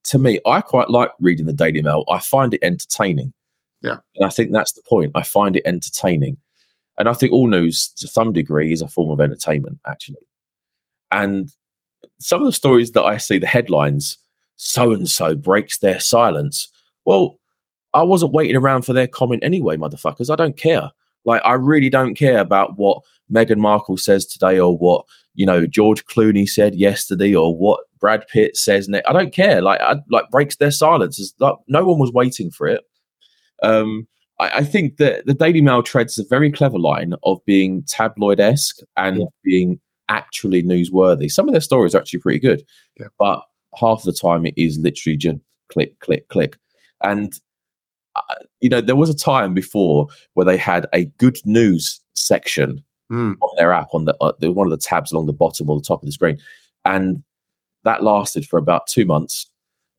[0.06, 2.06] to me, I quite like reading the Daily Mail.
[2.10, 3.34] I find it entertaining.
[3.86, 3.98] Yeah.
[4.16, 5.12] And I think that's the point.
[5.16, 6.38] I find it entertaining.
[6.98, 10.26] And I think all news to some degree is a form of entertainment, actually.
[11.12, 11.52] And
[12.20, 14.18] some of the stories that I see, the headlines,
[14.56, 16.68] so and so breaks their silence.
[17.06, 17.38] Well,
[17.94, 20.32] I wasn't waiting around for their comment anyway, motherfuckers.
[20.32, 20.92] I don't care.
[21.26, 25.68] Like, I really don't care about what Meghan Markle says today or what, you know,
[25.68, 28.90] George Clooney said yesterday or what Brad Pitt says.
[29.06, 29.62] I don't care.
[29.62, 31.20] Like, I, like breaks their silence.
[31.20, 32.84] It's like no one was waiting for it.
[33.64, 34.08] Um,
[34.40, 38.40] I, I, think that the Daily Mail treads a very clever line of being tabloid
[38.40, 39.26] esque and yeah.
[39.44, 41.32] being actually newsworthy.
[41.32, 42.64] Some of their stories are actually pretty good,
[43.00, 43.08] yeah.
[43.18, 43.42] but
[43.76, 45.38] half the time it is literally just
[45.72, 46.58] click, click, click.
[47.04, 47.34] And,
[48.16, 52.84] uh, you know, there was a time before where they had a good news section
[53.12, 53.36] mm.
[53.40, 55.78] on their app on the, uh, the one of the tabs along the bottom or
[55.78, 56.38] the top of the screen.
[56.84, 57.24] And
[57.84, 59.50] that lasted for about two months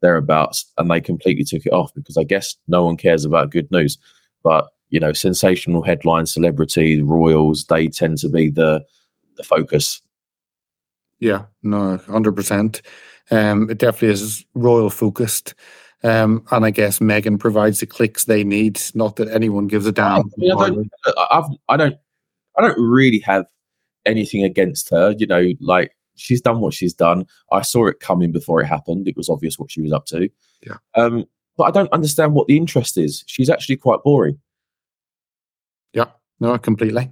[0.02, 3.70] thereabouts, and they completely took it off because I guess no one cares about good
[3.70, 3.98] news.
[4.42, 8.84] But you know, sensational headlines, celebrities, royals, they tend to be the
[9.36, 10.00] the focus.
[11.18, 12.82] Yeah, no, hundred um, percent.
[13.30, 15.54] It definitely is royal focused.
[16.02, 18.80] Um, and I guess Meghan provides the clicks they need.
[18.94, 20.20] Not that anyone gives a damn.
[20.20, 20.90] I, mean, I, don't,
[21.30, 21.96] I've, I don't.
[22.58, 23.46] I don't really have
[24.04, 25.14] anything against her.
[25.18, 27.26] You know, like she's done what she's done.
[27.52, 29.08] I saw it coming before it happened.
[29.08, 30.28] It was obvious what she was up to.
[30.66, 30.76] Yeah.
[30.94, 31.26] Um,
[31.56, 33.24] but I don't understand what the interest is.
[33.26, 34.38] She's actually quite boring.
[35.92, 36.06] Yeah,
[36.40, 37.10] no, completely.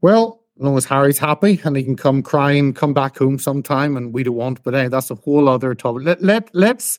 [0.00, 3.96] Well, as long as Harry's happy and he can come crying, come back home sometime,
[3.96, 6.04] and we don't want, but hey, that's a whole other topic.
[6.04, 6.98] Let, let let's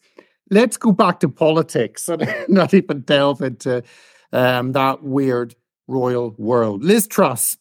[0.52, 3.84] let's go back to politics and not even delve into
[4.32, 5.56] um, that weird
[5.88, 6.84] royal world.
[6.84, 7.58] Liz Truss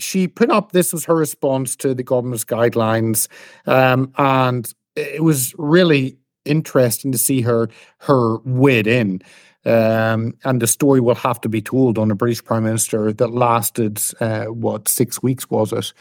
[0.00, 3.28] she put up this was her response to the government's guidelines,
[3.66, 9.22] um, and it was really interesting to see her her wade in.
[9.66, 13.28] Um, and the story will have to be told on a British Prime Minister that
[13.28, 15.92] lasted uh, what six weeks was it?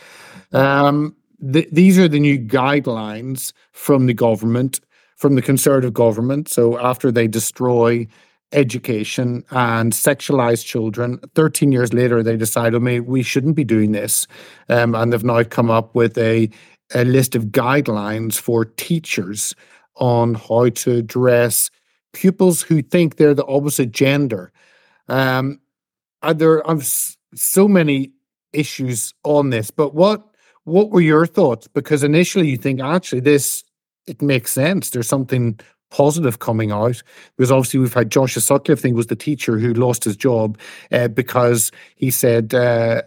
[0.56, 1.14] Um,
[1.52, 4.80] th- these are the new guidelines from the government,
[5.18, 6.48] from the Conservative government.
[6.48, 8.08] So after they destroy
[8.52, 11.20] education and sexualized children.
[11.36, 14.28] 13 years later, they decided, oh, we shouldn't be doing this.
[14.70, 16.50] Um, and they've now come up with a,
[16.94, 19.56] a list of guidelines for teachers
[19.96, 21.70] on how to address
[22.14, 24.52] pupils who think they're the opposite gender.
[25.08, 25.60] Um,
[26.36, 26.80] there are
[27.36, 28.12] so many
[28.54, 30.26] issues on this, but what
[30.66, 31.68] what were your thoughts?
[31.68, 33.64] Because initially you think actually this
[34.08, 34.90] it makes sense.
[34.90, 35.60] There's something
[35.90, 37.02] positive coming out
[37.36, 40.58] because obviously we've had Joshua Sutcliffe, I think was the teacher who lost his job
[40.92, 43.02] uh, because he said, uh,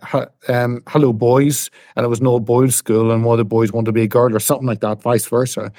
[0.49, 3.73] um, hello boys, and it was an all boys school and one of the boys
[3.73, 5.73] wanted to be a girl or something like that, vice versa.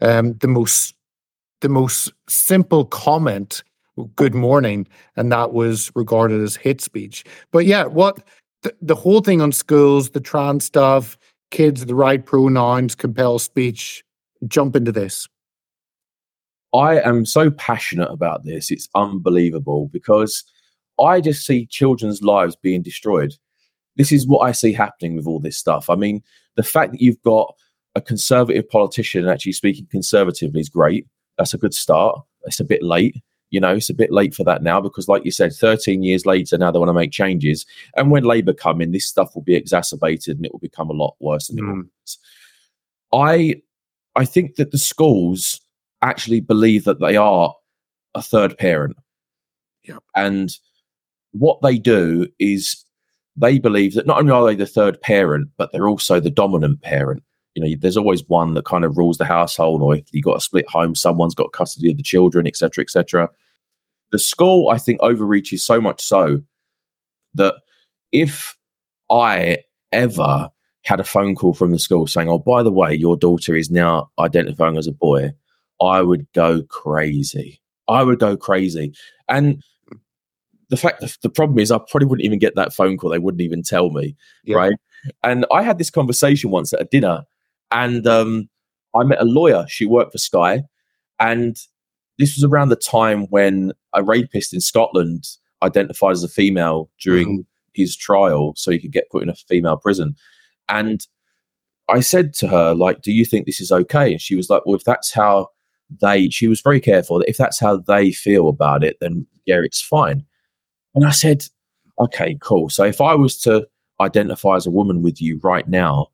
[0.00, 0.94] Um, the most,
[1.60, 3.62] the most simple comment,
[4.16, 7.24] good morning, and that was regarded as hate speech.
[7.50, 8.18] But yeah, what
[8.62, 11.18] the, the whole thing on schools, the trans stuff,
[11.50, 14.04] kids, the right pronouns, compel speech,
[14.46, 15.28] jump into this.
[16.72, 18.70] I am so passionate about this.
[18.70, 20.44] It's unbelievable because
[21.00, 23.34] I just see children's lives being destroyed.
[23.96, 25.90] This is what I see happening with all this stuff.
[25.90, 26.22] I mean,
[26.56, 27.54] the fact that you've got
[27.96, 31.06] a conservative politician actually speaking conservatively is great.
[31.38, 32.20] That's a good start.
[32.44, 33.16] It's a bit late.
[33.50, 36.24] You know, it's a bit late for that now because, like you said, 13 years
[36.24, 37.66] later, now they want to make changes.
[37.96, 40.94] And when Labour come in, this stuff will be exacerbated and it will become a
[40.94, 41.80] lot worse than mm.
[41.80, 42.18] it was.
[43.12, 43.60] I,
[44.14, 45.60] I think that the schools
[46.02, 47.54] actually believe that they are
[48.14, 48.96] a third parent.
[49.84, 49.98] Yeah.
[50.14, 50.50] And
[51.32, 52.84] what they do is
[53.36, 56.82] they believe that not only are they the third parent, but they're also the dominant
[56.82, 57.22] parent.
[57.54, 60.36] You know, there's always one that kind of rules the household, or if you've got
[60.36, 63.28] a split home, someone's got custody of the children, etc., etc.
[64.12, 66.42] The school, I think, overreaches so much so
[67.34, 67.54] that
[68.12, 68.56] if
[69.10, 69.58] I
[69.92, 70.50] ever
[70.84, 73.70] had a phone call from the school saying, "Oh, by the way, your daughter is
[73.70, 75.32] now identifying as a boy,"
[75.80, 77.60] I would go crazy.
[77.88, 78.92] I would go crazy.
[79.28, 79.62] And
[80.70, 83.10] the fact the problem is I probably wouldn't even get that phone call.
[83.10, 84.56] They wouldn't even tell me, yeah.
[84.56, 84.76] right?
[85.22, 87.24] And I had this conversation once at a dinner,
[87.70, 88.48] and um,
[88.94, 89.66] I met a lawyer.
[89.68, 90.62] She worked for Sky,
[91.18, 91.56] and
[92.18, 95.24] this was around the time when a rapist in Scotland
[95.62, 97.80] identified as a female during mm-hmm.
[97.80, 100.14] his trial, so he could get put in a female prison.
[100.68, 101.04] And
[101.88, 104.64] I said to her, like, "Do you think this is okay?" And she was like,
[104.66, 105.48] "Well, if that's how
[106.00, 109.60] they," she was very careful that if that's how they feel about it, then yeah,
[109.64, 110.24] it's fine.
[110.94, 111.44] And I said,
[112.00, 112.68] okay, cool.
[112.68, 113.66] So if I was to
[114.00, 116.08] identify as a woman with you right now,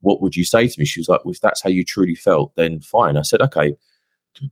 [0.00, 0.86] what would you say to me?
[0.86, 3.16] She was like, well, if that's how you truly felt, then fine.
[3.16, 3.76] I said, okay,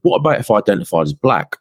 [0.01, 1.57] what about if I identified as black?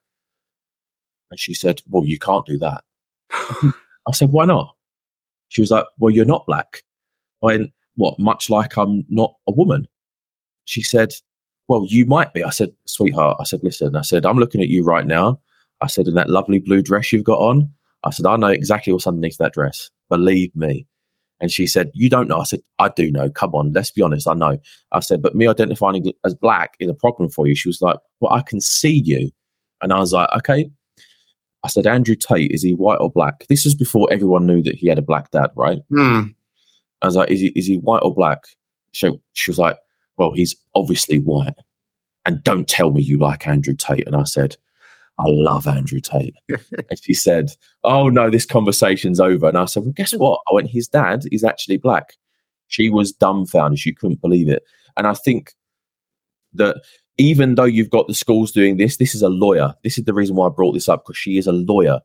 [1.30, 2.84] And she said, well, you can't do that.
[3.30, 4.74] I said, why not?
[5.48, 6.82] She was like, well, you're not black.
[7.42, 9.88] I went, what, much like I'm not a woman?
[10.64, 11.12] She said,
[11.68, 12.44] well, you might be.
[12.44, 15.40] I said, sweetheart, I said, listen, I said, I'm looking at you right now.
[15.80, 17.70] I said, in that lovely blue dress you've got on,
[18.04, 19.90] I said, I know exactly what's underneath that dress.
[20.08, 20.86] Believe me.
[21.40, 22.40] And she said, You don't know.
[22.40, 23.28] I said, I do know.
[23.30, 24.26] Come on, let's be honest.
[24.26, 24.58] I know.
[24.92, 27.54] I said, But me identifying as black is a problem for you.
[27.54, 29.30] She was like, Well, I can see you.
[29.82, 30.70] And I was like, Okay.
[31.64, 33.44] I said, Andrew Tate, is he white or black?
[33.48, 35.78] This was before everyone knew that he had a black dad, right?
[35.90, 36.34] Mm.
[37.02, 38.44] I was like, Is he, is he white or black?
[38.92, 39.76] She, she was like,
[40.16, 41.54] Well, he's obviously white.
[42.24, 44.06] And don't tell me you like Andrew Tate.
[44.06, 44.56] And I said,
[45.18, 46.34] I love Andrew Tate.
[46.48, 47.50] and she said,
[47.84, 49.48] Oh no, this conversation's over.
[49.48, 50.18] And I said, Well, guess hmm.
[50.18, 50.40] what?
[50.50, 52.14] I went, His dad is actually black.
[52.68, 53.78] She was dumbfounded.
[53.78, 54.62] She couldn't believe it.
[54.96, 55.52] And I think
[56.54, 56.76] that
[57.18, 59.74] even though you've got the schools doing this, this is a lawyer.
[59.84, 62.00] This is the reason why I brought this up because she is a lawyer.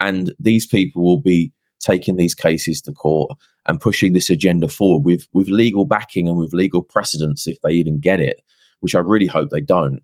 [0.00, 3.30] And these people will be taking these cases to court
[3.66, 7.70] and pushing this agenda forward with, with legal backing and with legal precedence if they
[7.72, 8.40] even get it,
[8.80, 10.02] which I really hope they don't.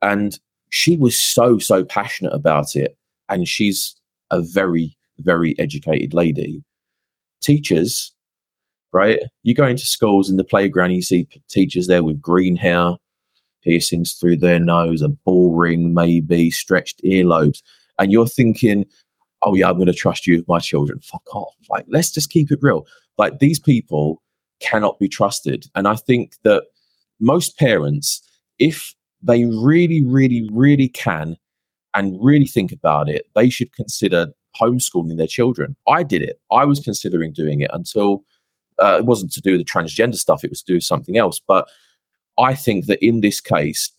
[0.00, 0.38] And
[0.70, 2.96] she was so so passionate about it.
[3.28, 3.94] And she's
[4.30, 6.64] a very very educated lady.
[7.42, 8.12] Teachers
[8.92, 9.20] right?
[9.42, 12.96] You go into schools in the playground you see teachers there with green hair
[13.62, 17.62] piercings through their nose a ball ring maybe stretched earlobes.
[17.98, 18.84] And you're thinking
[19.42, 22.30] oh yeah i'm going to trust you with my children fuck off like let's just
[22.30, 22.86] keep it real
[23.18, 24.22] like these people
[24.60, 26.64] cannot be trusted and i think that
[27.20, 28.22] most parents
[28.58, 31.36] if they really, really, really can
[31.94, 34.28] and really think about it, they should consider
[34.60, 35.76] homeschooling their children.
[35.88, 36.40] I did it.
[36.50, 38.24] I was considering doing it until
[38.78, 41.40] uh, it wasn't to do the transgender stuff, it was to do something else.
[41.46, 41.68] But
[42.38, 43.92] I think that in this case,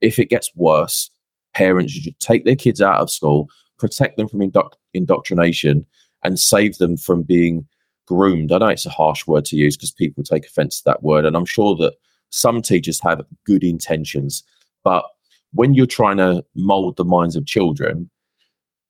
[0.00, 1.10] if it gets worse,
[1.54, 5.86] parents should take their kids out of school, protect them from indo- indoctrination,
[6.22, 7.66] and save them from being
[8.06, 8.52] groomed.
[8.52, 11.24] I know it's a harsh word to use because people take offense to that word.
[11.24, 11.94] And I'm sure that
[12.30, 14.42] some teachers have good intentions,
[14.84, 15.04] but
[15.52, 18.10] when you're trying to mold the minds of children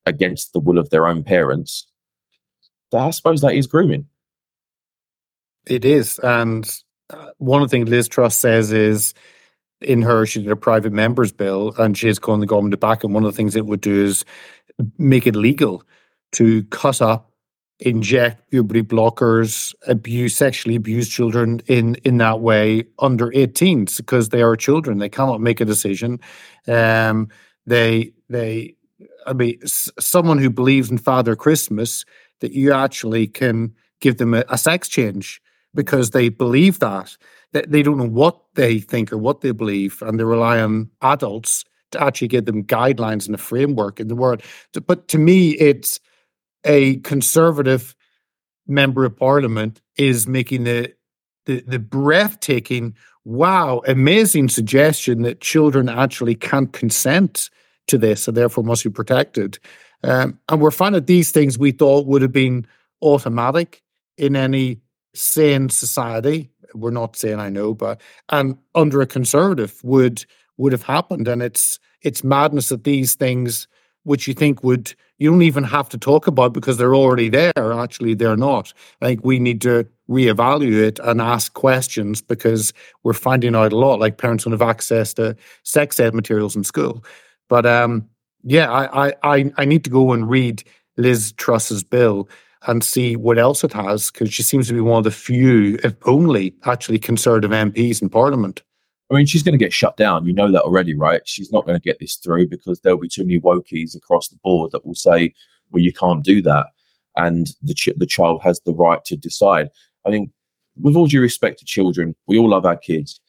[0.05, 1.85] against the will of their own parents,
[2.93, 4.07] I suppose that is grooming.
[5.65, 6.19] It is.
[6.19, 6.69] And
[7.09, 9.13] uh, one of the things Liz Truss says is
[9.81, 13.03] in her, she did a private members bill and she is calling the government back.
[13.03, 14.23] And one of the things it would do is
[14.97, 15.83] make it legal
[16.33, 17.33] to cut up
[17.79, 24.41] inject puberty blockers, abuse, sexually abuse children in in that way under 18s because they
[24.41, 24.99] are children.
[24.99, 26.19] They cannot make a decision.
[26.67, 27.29] Um,
[27.65, 28.75] they they,
[29.25, 32.05] I mean, someone who believes in Father Christmas
[32.39, 35.41] that you actually can give them a, a sex change
[35.73, 37.17] because they believe that.
[37.53, 40.89] That they don't know what they think or what they believe, and they rely on
[41.01, 41.65] adults
[41.95, 44.41] actually give them guidelines and a framework in the world.
[44.87, 45.99] But to me, it's
[46.63, 47.95] a conservative
[48.67, 50.93] member of parliament is making the
[51.45, 57.49] the, the breathtaking, wow, amazing suggestion that children actually can't consent
[57.87, 59.59] to this and therefore must be protected.
[60.05, 62.65] Um, and we're finding these things we thought would have been
[63.01, 63.83] automatic
[64.17, 64.79] in any
[65.13, 70.25] sane society we're not saying I know, but and under a conservative would
[70.57, 71.27] would have happened.
[71.27, 73.67] And it's it's madness that these things,
[74.03, 77.73] which you think would you don't even have to talk about because they're already there.
[77.73, 78.73] Actually, they're not.
[79.01, 82.73] I think we need to reevaluate and ask questions because
[83.03, 83.99] we're finding out a lot.
[83.99, 87.03] Like parents don't have access to sex ed materials in school.
[87.47, 88.09] But um,
[88.43, 90.63] yeah, I, I I need to go and read
[90.97, 92.27] Liz Truss's bill
[92.67, 95.77] and see what else it has because she seems to be one of the few,
[95.83, 98.63] if only, actually conservative MPs in Parliament.
[99.13, 100.25] I mean, she's going to get shut down.
[100.25, 101.21] You know that already, right?
[101.25, 104.39] She's not going to get this through because there'll be too many wokies across the
[104.43, 105.33] board that will say,
[105.71, 106.67] "Well, you can't do that,"
[107.15, 109.69] and the ch- the child has the right to decide.
[110.05, 110.31] I mean,
[110.81, 113.19] with all due respect to children, we all love our kids,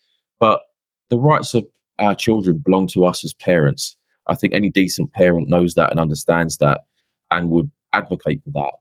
[0.40, 0.62] but
[1.10, 1.66] the rights of
[1.98, 3.96] our children belong to us as parents.
[4.26, 6.82] I think any decent parent knows that and understands that
[7.30, 8.72] and would advocate for that.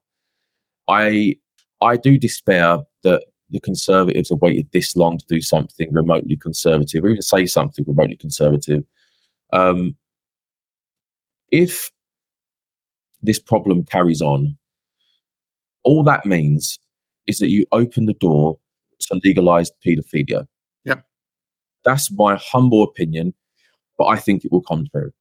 [0.88, 1.36] I
[1.82, 7.04] I do despair that the Conservatives have waited this long to do something remotely conservative,
[7.04, 8.84] or even say something remotely conservative.
[9.54, 9.96] Um,
[11.52, 11.92] if
[13.22, 14.58] this problem carries on,
[15.84, 16.80] all that means
[17.28, 18.58] is that you open the door
[19.02, 20.48] to legalized paedophilia.
[20.84, 21.02] Yeah.
[21.86, 23.36] That's my humble opinion,
[24.00, 25.12] but I think it will come through.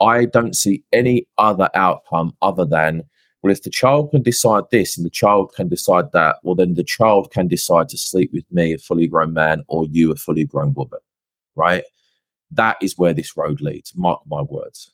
[0.00, 3.02] I don't see any other outcome other than
[3.46, 6.74] well, if the child can decide this and the child can decide that, well, then
[6.74, 10.16] the child can decide to sleep with me, a fully grown man, or you, a
[10.16, 10.98] fully grown woman,
[11.54, 11.84] right?
[12.50, 13.94] That is where this road leads.
[13.94, 14.90] Mark my words.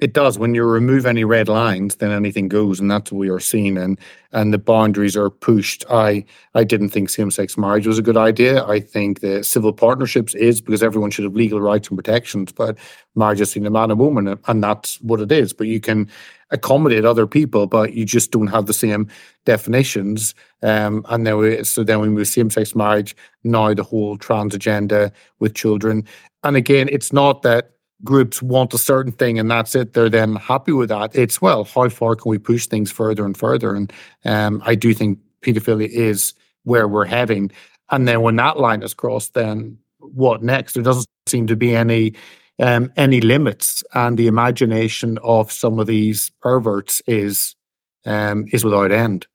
[0.00, 0.36] It does.
[0.36, 3.78] When you remove any red lines, then anything goes, and that's what we are seeing.
[3.78, 4.00] And
[4.32, 5.84] and the boundaries are pushed.
[5.88, 6.24] I
[6.56, 8.64] I didn't think same-sex marriage was a good idea.
[8.66, 12.50] I think the civil partnerships is because everyone should have legal rights and protections.
[12.50, 12.78] But
[13.14, 15.52] marriage is between a man and woman, and that's what it is.
[15.52, 16.10] But you can
[16.52, 19.08] accommodate other people, but you just don't have the same
[19.44, 20.34] definitions.
[20.62, 23.16] Um, and then we, so then we move same-sex marriage.
[23.42, 26.06] Now the whole trans agenda with children,
[26.44, 27.70] and again, it's not that
[28.04, 31.64] groups want a certain thing and that's it they're then happy with that it's well
[31.64, 33.92] how far can we push things further and further and
[34.24, 36.34] um, i do think pedophilia is
[36.64, 37.48] where we're heading
[37.90, 41.76] and then when that line is crossed then what next there doesn't seem to be
[41.76, 42.12] any
[42.62, 47.56] um, any limits and the imagination of some of these perverts is
[48.06, 49.26] um, is without end.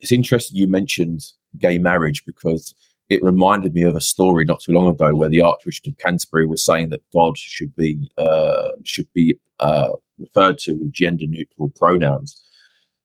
[0.00, 1.24] It's interesting you mentioned
[1.58, 2.74] gay marriage because
[3.08, 6.46] it reminded me of a story not too long ago where the Archbishop of Canterbury
[6.46, 11.70] was saying that God should be uh, should be uh, referred to with gender neutral
[11.70, 12.42] pronouns,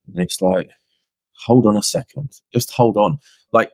[0.07, 0.69] and it's like,
[1.37, 3.17] hold on a second, just hold on.
[3.53, 3.71] Like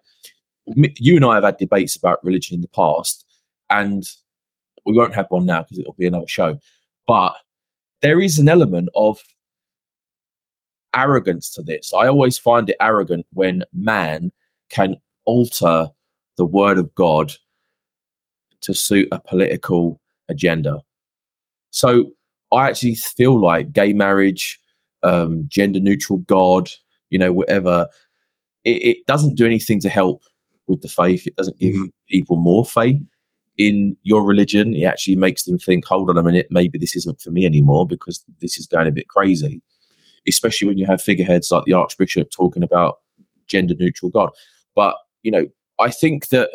[0.76, 3.26] you and I have had debates about religion in the past,
[3.72, 4.04] and
[4.86, 6.60] we won't have one now because it'll be another show.
[7.08, 7.36] But
[8.02, 9.22] there is an element of
[10.96, 11.94] arrogance to this.
[11.94, 14.32] I always find it arrogant when man
[14.70, 15.90] can alter
[16.38, 17.34] the word of God
[18.62, 20.82] to suit a political agenda.
[21.72, 22.12] So
[22.52, 24.60] I actually feel like gay marriage,
[25.04, 26.70] um, gender neutral God,
[27.10, 27.88] you know, whatever,
[28.64, 30.24] it, it, doesn't do anything to help
[30.68, 31.28] with the faith.
[31.28, 31.86] It doesn't give mm-hmm.
[32.10, 33.02] people more faith
[33.58, 34.76] in your religion.
[34.76, 37.88] It actually makes them think, hold on a minute, maybe this isn't for me anymore
[37.88, 39.62] because this is going a bit crazy.
[40.28, 42.98] Especially when you have figureheads like the Archbishop talking about
[43.48, 44.32] gender neutral God.
[44.74, 45.48] But, you know,
[45.80, 46.50] I think that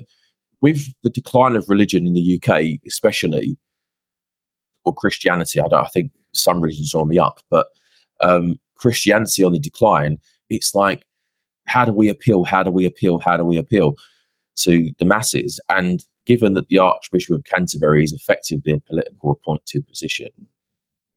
[0.61, 3.57] with the decline of religion in the UK, especially,
[4.85, 7.69] or Christianity, I, don't, I think some religions are on the up, but
[8.21, 11.05] um, Christianity on the decline, it's like,
[11.67, 12.45] how do we appeal?
[12.45, 13.19] How do we appeal?
[13.19, 13.95] How do we appeal
[14.57, 15.61] to the masses?
[15.69, 20.29] And given that the Archbishop of Canterbury is effectively a political appointed position,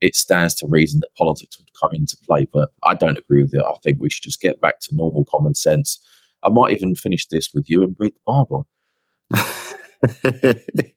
[0.01, 2.47] it stands to reason that politics would come into play.
[2.51, 3.63] But I don't agree with it.
[3.63, 5.99] I think we should just get back to normal common sense
[6.43, 8.67] I might even finish this with you and read the Bible.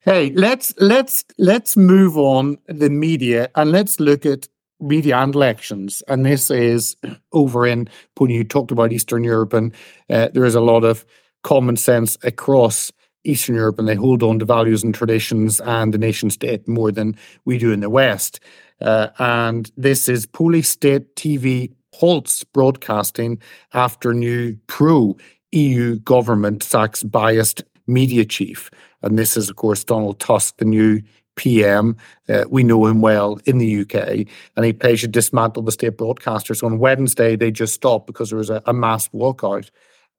[0.00, 4.48] hey, let's let's let's move on the media and let's look at
[4.80, 6.02] media and elections.
[6.08, 6.96] And this is
[7.32, 9.74] over in when you talked about Eastern Europe, and
[10.08, 11.04] uh, there is a lot of
[11.42, 12.92] common sense across
[13.24, 16.90] Eastern Europe, and they hold on to values and traditions and the nation state more
[16.90, 18.40] than we do in the West.
[18.80, 23.38] Uh, and this is Polish State TV halts broadcasting
[23.74, 25.16] after new pro
[25.52, 28.70] EU government sacks biased media chief.
[29.02, 31.02] And this is, of course, Donald Tusk, the new
[31.36, 31.96] PM.
[32.28, 34.26] Uh, we know him well in the UK,
[34.56, 36.54] and he pledged to dismantle the state broadcaster.
[36.54, 39.70] So on Wednesday, they just stopped because there was a, a mass walkout.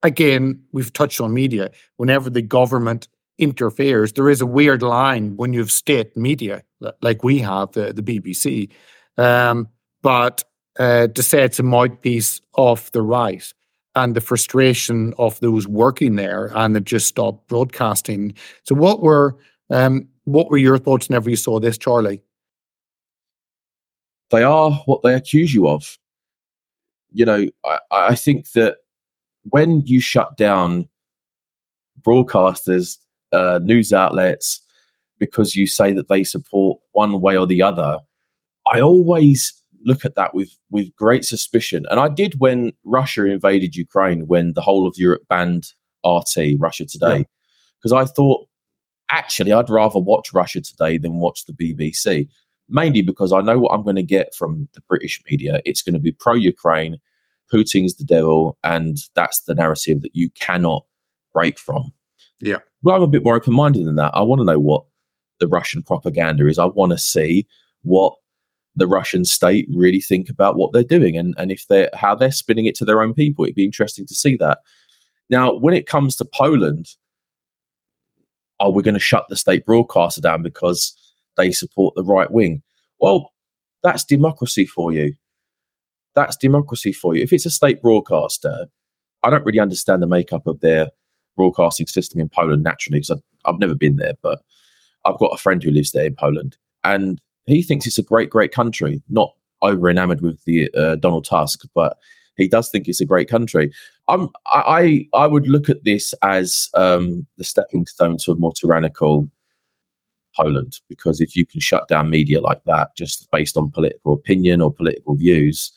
[0.04, 1.72] Again, we've touched on media.
[1.98, 6.64] Whenever the government interferes, there is a weird line when you have state media,
[7.02, 8.70] like we have the, the BBC.
[9.18, 9.68] Um,
[10.02, 10.44] but
[10.80, 13.54] uh, to say it's a mouthpiece of the right.
[13.96, 18.34] and the frustration of those working there, and it just stopped broadcasting.
[18.64, 19.38] So, what were
[19.70, 22.22] um, what were your thoughts whenever you saw this, Charlie?
[24.30, 25.98] They are what they accuse you of.
[27.12, 28.78] You know, I, I think that
[29.44, 30.88] when you shut down
[32.02, 32.98] broadcasters,
[33.32, 34.62] uh, news outlets,
[35.20, 38.00] because you say that they support one way or the other,
[38.72, 41.86] I always look at that with with great suspicion.
[41.90, 45.74] And I did when Russia invaded Ukraine, when the whole of Europe banned
[46.06, 47.26] RT, Russia Today,
[47.80, 48.00] because yeah.
[48.00, 48.48] I thought
[49.10, 52.28] actually I'd rather watch Russia Today than watch the BBC,
[52.70, 55.62] mainly because I know what I'm going to get from the British media.
[55.66, 56.98] It's going to be pro Ukraine,
[57.52, 60.86] Putin's the devil, and that's the narrative that you cannot
[61.34, 61.92] break from.
[62.40, 62.60] Yeah.
[62.84, 64.12] But I'm a bit more open minded than that.
[64.16, 64.84] I want to know what
[65.40, 66.60] the Russian propaganda is.
[66.60, 67.48] I want to see
[67.84, 68.14] what
[68.76, 72.32] the Russian state really think about what they're doing and, and if they're how they're
[72.32, 73.44] spinning it to their own people.
[73.44, 74.60] It'd be interesting to see that.
[75.30, 76.88] Now, when it comes to Poland,
[78.60, 80.96] are we going to shut the state broadcaster down because
[81.38, 82.62] they support the right wing?
[83.00, 83.32] Well,
[83.84, 85.16] that's democracy for you.
[86.16, 87.24] That's democracy for you.
[87.24, 88.68] If it's a state broadcaster,
[89.24, 90.90] I don't really understand the makeup of their
[91.38, 94.42] broadcasting system in Poland naturally because I've, I've never been there, but
[95.06, 98.30] I've got a friend who lives there in Poland, and he thinks it's a great,
[98.30, 99.02] great country.
[99.10, 101.98] Not over enamored with the uh, Donald Tusk, but
[102.38, 103.72] he does think it's a great country.
[104.08, 108.54] I'm, I, I would look at this as um, the stepping stone to a more
[108.54, 109.30] tyrannical
[110.36, 114.62] Poland, because if you can shut down media like that just based on political opinion
[114.62, 115.72] or political views,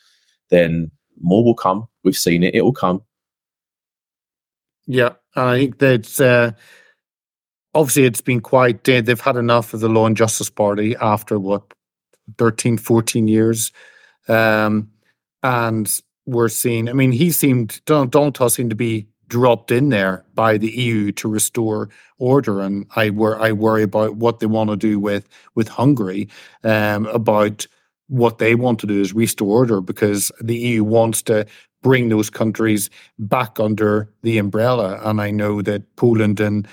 [0.55, 0.91] then
[1.21, 1.89] more will come.
[2.05, 3.03] We've seen it; it will come.
[4.87, 6.53] Yeah, I think that's uh,
[7.75, 11.39] obviously it's been quite uh, they've had enough of the law and justice party after
[11.39, 11.75] what
[12.39, 13.73] 13 14 years
[14.29, 14.91] um,
[15.43, 19.89] and we're seeing i mean he seemed donald, donald tusk seemed to be dropped in
[19.89, 21.89] there by the eu to restore
[22.19, 26.29] order and i wor- i worry about what they want to do with with hungary
[26.63, 27.67] um, about
[28.09, 31.47] what they want to do is restore order because the eu wants to
[31.83, 36.67] bring those countries back under the umbrella and i know that poland and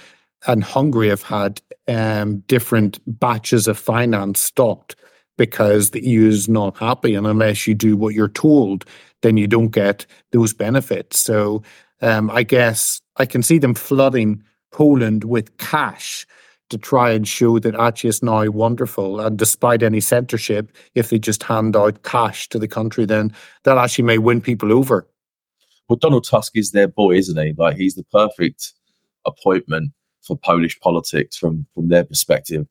[0.47, 4.95] and Hungary have had um, different batches of finance stopped
[5.37, 7.15] because the EU is not happy.
[7.15, 8.85] And unless you do what you're told,
[9.21, 11.19] then you don't get those benefits.
[11.19, 11.63] So
[12.01, 16.25] um, I guess I can see them flooding Poland with cash
[16.71, 19.19] to try and show that actually it's now wonderful.
[19.19, 23.77] And despite any censorship, if they just hand out cash to the country, then that
[23.77, 25.07] actually may win people over.
[25.87, 27.53] Well, Donald Tusk is their boy, isn't he?
[27.57, 28.73] Like he's the perfect
[29.25, 29.91] appointment
[30.21, 32.67] for Polish politics from from their perspective.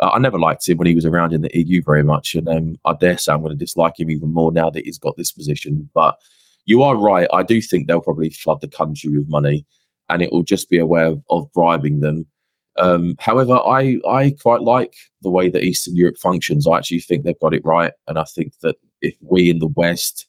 [0.00, 2.48] Uh, I never liked him when he was around in the EU very much, and
[2.48, 5.16] um, I dare say I'm going to dislike him even more now that he's got
[5.16, 5.88] this position.
[5.94, 6.18] But
[6.66, 7.28] you are right.
[7.32, 9.64] I do think they'll probably flood the country with money,
[10.08, 12.26] and it will just be a way of, of bribing them.
[12.78, 16.66] Um, however, I I quite like the way that Eastern Europe functions.
[16.66, 19.68] I actually think they've got it right, and I think that if we in the
[19.68, 20.26] West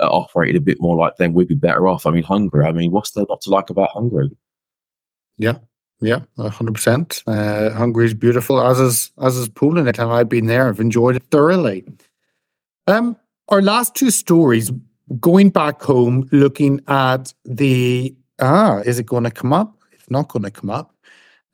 [0.00, 2.06] uh, operated a bit more like them, we'd be better off.
[2.06, 2.66] I mean, Hungary.
[2.66, 4.30] I mean, what's there not to like about Hungary?
[5.36, 5.58] Yeah,
[6.00, 7.22] yeah, hundred percent.
[7.26, 9.88] Uh, Hungary is beautiful, as is as is Poland.
[9.88, 11.84] And I've been there, I've enjoyed it thoroughly.
[12.86, 13.16] Um,
[13.48, 14.70] our last two stories,
[15.20, 19.76] going back home, looking at the ah, is it going to come up?
[19.92, 20.93] It's not going to come up.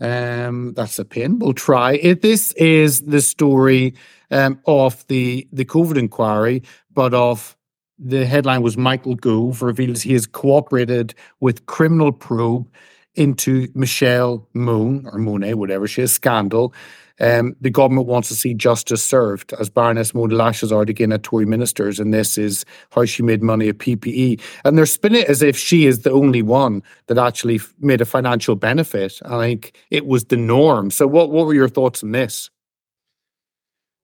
[0.00, 1.38] Um, that's a pin.
[1.38, 2.22] We'll try it.
[2.22, 3.94] This is the story
[4.30, 7.56] um, of the the COVID inquiry, but of
[7.98, 12.66] the headline was Michael Gove reveals he has cooperated with criminal probe
[13.14, 16.72] into Michelle Moon or Monet, whatever she is, scandal.
[17.20, 21.22] Um, the government wants to see justice served as Baroness Mona lashes out again at
[21.22, 24.40] Tory ministers, and this is how she made money at PPE.
[24.64, 28.06] And they're spinning it as if she is the only one that actually made a
[28.06, 29.20] financial benefit.
[29.24, 30.90] I think it was the norm.
[30.90, 32.50] So, what, what were your thoughts on this?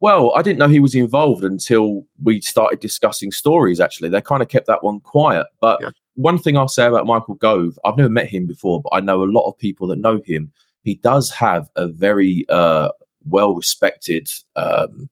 [0.01, 3.81] Well, I didn't know he was involved until we started discussing stories.
[3.81, 5.47] Actually, they kind of kept that one quiet.
[5.61, 8.91] But yeah one thing I'll say about Michael Gove, I've never met him before, but
[8.93, 10.51] I know a lot of people that know him.
[10.83, 12.91] He does have a very uh,
[13.29, 15.09] well respected um,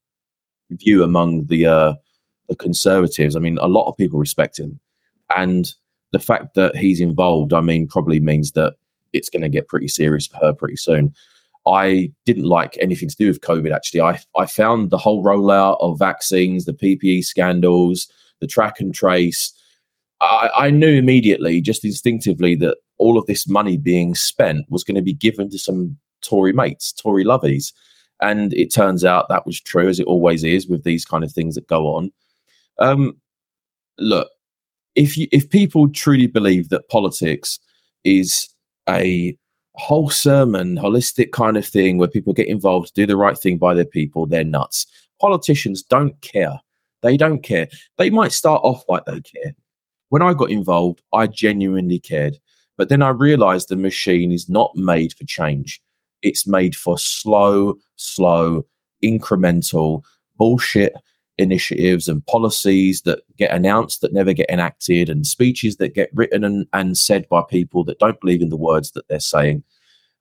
[0.70, 1.94] view among the uh,
[2.48, 3.36] the conservatives.
[3.36, 4.78] I mean, a lot of people respect him,
[5.36, 5.72] and
[6.12, 8.74] the fact that he's involved, I mean, probably means that
[9.12, 11.14] it's going to get pretty serious for her pretty soon.
[11.66, 13.74] I didn't like anything to do with COVID.
[13.74, 18.08] Actually, I I found the whole rollout of vaccines, the PPE scandals,
[18.40, 19.52] the track and trace
[20.24, 24.94] I, I knew immediately, just instinctively, that all of this money being spent was going
[24.94, 27.72] to be given to some Tory mates, Tory lovies.
[28.20, 31.32] And it turns out that was true, as it always is with these kind of
[31.32, 32.12] things that go on.
[32.78, 33.16] Um,
[33.98, 34.28] look,
[34.94, 37.58] if you if people truly believe that politics
[38.04, 38.48] is
[38.88, 39.36] a
[39.74, 43.74] wholesome and holistic kind of thing where people get involved, do the right thing by
[43.74, 44.86] their people, they're nuts.
[45.20, 46.60] Politicians don't care.
[47.02, 47.68] They don't care.
[47.98, 49.54] They might start off like they care.
[50.08, 52.38] When I got involved, I genuinely cared.
[52.76, 55.80] But then I realized the machine is not made for change.
[56.24, 58.66] It's made for slow, slow,
[59.02, 60.02] incremental
[60.36, 60.94] bullshit
[61.38, 66.44] initiatives and policies that get announced that never get enacted and speeches that get written
[66.44, 69.62] and, and said by people that don't believe in the words that they're saying.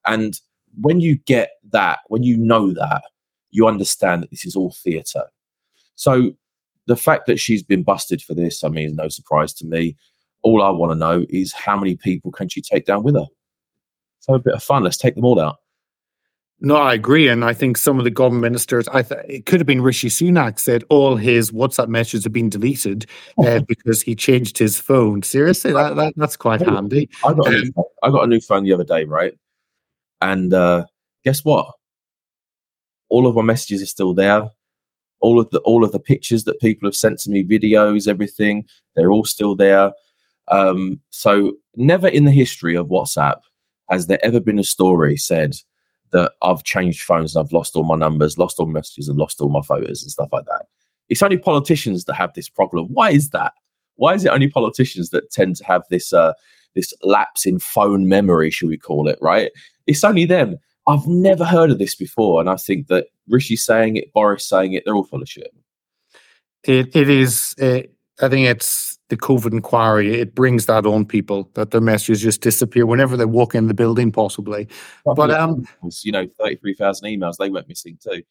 [0.05, 0.39] And
[0.81, 3.03] when you get that, when you know that,
[3.51, 5.25] you understand that this is all theatre.
[5.95, 6.31] So
[6.87, 9.95] the fact that she's been busted for this, I mean, is no surprise to me.
[10.41, 13.27] All I want to know is how many people can she take down with her?
[14.19, 14.83] So a bit of fun.
[14.83, 15.57] Let's take them all out.
[16.65, 19.59] No, I agree, and I think some of the government ministers, I th- it could
[19.59, 23.05] have been Rishi Sunak said all his WhatsApp messages have been deleted
[23.37, 25.23] uh, because he changed his phone.
[25.23, 27.09] Seriously, that, that that's quite handy.
[27.25, 29.33] I got, a new, I got a new phone the other day, right?
[30.21, 30.85] And uh,
[31.25, 31.69] guess what?
[33.09, 34.49] All of my messages are still there.
[35.19, 38.63] All of the all of the pictures that people have sent to me, videos, everything,
[38.95, 39.91] they're all still there.
[40.47, 43.41] Um, so never in the history of WhatsApp
[43.89, 45.55] has there ever been a story said
[46.13, 49.41] that I've changed phones and I've lost all my numbers, lost all messages, and lost
[49.41, 50.65] all my photos and stuff like that.
[51.09, 52.87] It's only politicians that have this problem.
[52.87, 53.53] Why is that?
[53.95, 56.33] Why is it only politicians that tend to have this uh,
[56.75, 59.19] this lapse in phone memory, should we call it?
[59.21, 59.51] Right?
[59.85, 60.57] It's only them.
[60.87, 64.73] I've never heard of this before, and I think that Rishi saying it, Boris saying
[64.73, 65.53] it, they're all full of shit.
[66.63, 67.55] It it is.
[67.61, 67.81] Uh,
[68.21, 72.41] I think it's the COVID inquiry, it brings that on people that their messages just
[72.41, 74.67] disappear whenever they walk in the building, possibly.
[75.03, 75.65] but um,
[76.03, 78.23] you know, thirty three thousand emails they went missing too.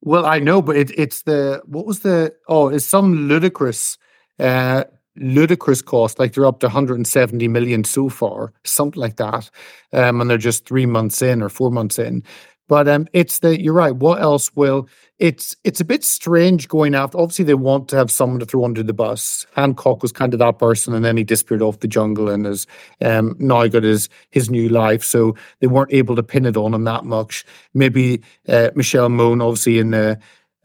[0.00, 3.98] Well, I know, but it, it's the what was the oh, it's some ludicrous,
[4.38, 4.84] uh,
[5.16, 6.18] ludicrous cost.
[6.18, 9.50] Like they're up to 170 million so far, something like that,
[9.92, 12.22] um, and they're just three months in or four months in.
[12.68, 13.96] But um, it's the you're right.
[13.96, 14.88] What else will
[15.18, 17.18] it's it's a bit strange going after.
[17.18, 19.46] Obviously, they want to have someone to throw under the bus.
[19.54, 22.66] Hancock was kind of that person, and then he disappeared off the jungle and has
[23.00, 25.02] um, now got his his new life.
[25.02, 27.44] So they weren't able to pin it on him that much.
[27.74, 30.18] Maybe uh, Michelle Mone, obviously in the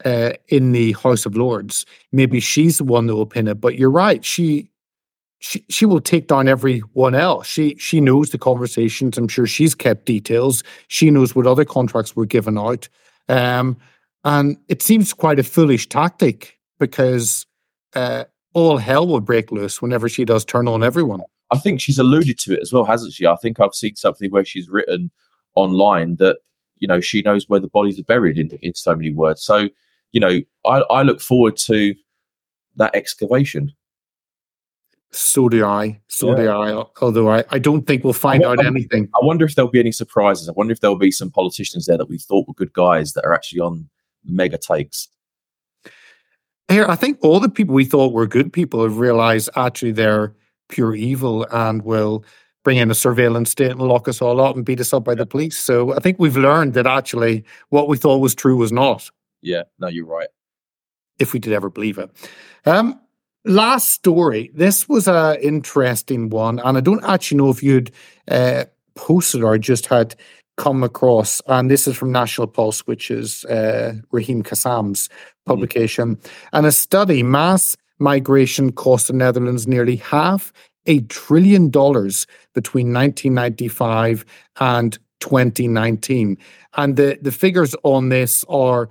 [0.04, 3.60] uh, in the House of Lords, maybe she's the one that will pin it.
[3.60, 4.24] But you're right.
[4.24, 4.68] She
[5.44, 7.46] she she will take down everyone else.
[7.46, 9.18] She she knows the conversations.
[9.18, 10.64] I'm sure she's kept details.
[10.88, 12.88] She knows what other contracts were given out.
[13.28, 13.76] Um,
[14.24, 17.44] and it seems quite a foolish tactic because
[17.94, 18.24] uh,
[18.54, 21.20] all hell will break loose whenever she does turn on everyone.
[21.50, 23.26] I think she's alluded to it as well, hasn't she?
[23.26, 25.10] I think I've seen something where she's written
[25.56, 26.38] online that
[26.78, 29.42] you know she knows where the bodies are buried in in so many words.
[29.42, 29.68] So
[30.12, 31.94] you know, I, I look forward to
[32.76, 33.74] that excavation
[35.14, 36.00] so do I.
[36.08, 36.36] So yeah.
[36.36, 36.84] do I.
[37.00, 39.08] Although I, I don't think we'll find out anything.
[39.14, 40.48] I wonder if there'll be any surprises.
[40.48, 43.24] I wonder if there'll be some politicians there that we thought were good guys that
[43.24, 43.88] are actually on
[44.24, 45.08] mega takes.
[46.68, 50.34] Here, I think all the people we thought were good people have realized actually they're
[50.68, 52.24] pure evil and will
[52.64, 55.12] bring in a surveillance state and lock us all up and beat us up by
[55.12, 55.16] yeah.
[55.16, 55.58] the police.
[55.58, 59.10] So I think we've learned that actually what we thought was true was not.
[59.42, 60.28] Yeah, no, you're right.
[61.18, 62.10] If we did ever believe it.
[62.64, 62.98] Um,
[63.44, 64.50] last story.
[64.54, 67.90] This was an interesting one, and I don't actually know if you'd
[68.30, 68.64] uh,
[68.94, 70.14] posted or just had
[70.56, 71.42] come across.
[71.46, 75.08] And this is from National Pulse, which is uh, Raheem Kassam's
[75.46, 76.16] publication.
[76.16, 76.30] Mm.
[76.52, 80.52] And a study: mass migration cost the Netherlands nearly half
[80.86, 84.24] a trillion dollars between 1995
[84.60, 86.36] and 2019.
[86.76, 88.88] And the, the figures on this are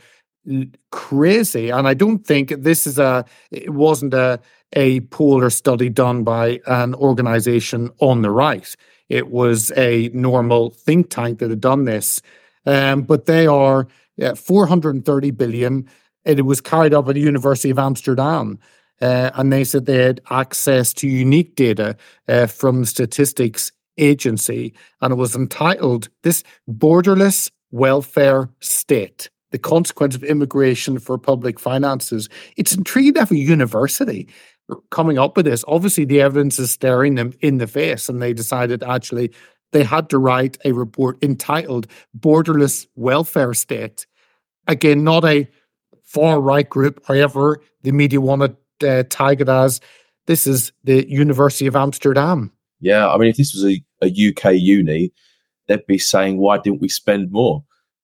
[0.91, 1.69] crazy.
[1.69, 4.39] And I don't think this is a, it wasn't a,
[4.73, 8.75] a poll or study done by an organization on the right.
[9.09, 12.21] It was a normal think tank that had done this.
[12.65, 13.87] Um, but they are
[14.35, 15.89] 430 billion.
[16.25, 18.59] It was carried out by the University of Amsterdam.
[19.01, 24.73] Uh, and they said they had access to unique data uh, from the statistics agency.
[25.01, 32.27] And it was entitled This Borderless Welfare State the consequence of immigration for public finances.
[32.57, 34.27] It's intriguing to have a university
[34.89, 35.63] coming up with this.
[35.67, 39.31] Obviously, the evidence is staring them in the face, and they decided actually
[39.71, 41.85] they had to write a report entitled
[42.19, 44.07] Borderless Welfare State.
[44.67, 45.47] Again, not a
[46.03, 49.81] far right group, however, the media want to uh, tag it as.
[50.25, 52.51] This is the University of Amsterdam.
[52.79, 55.13] Yeah, I mean, if this was a, a UK uni,
[55.67, 57.63] they'd be saying, why didn't we spend more?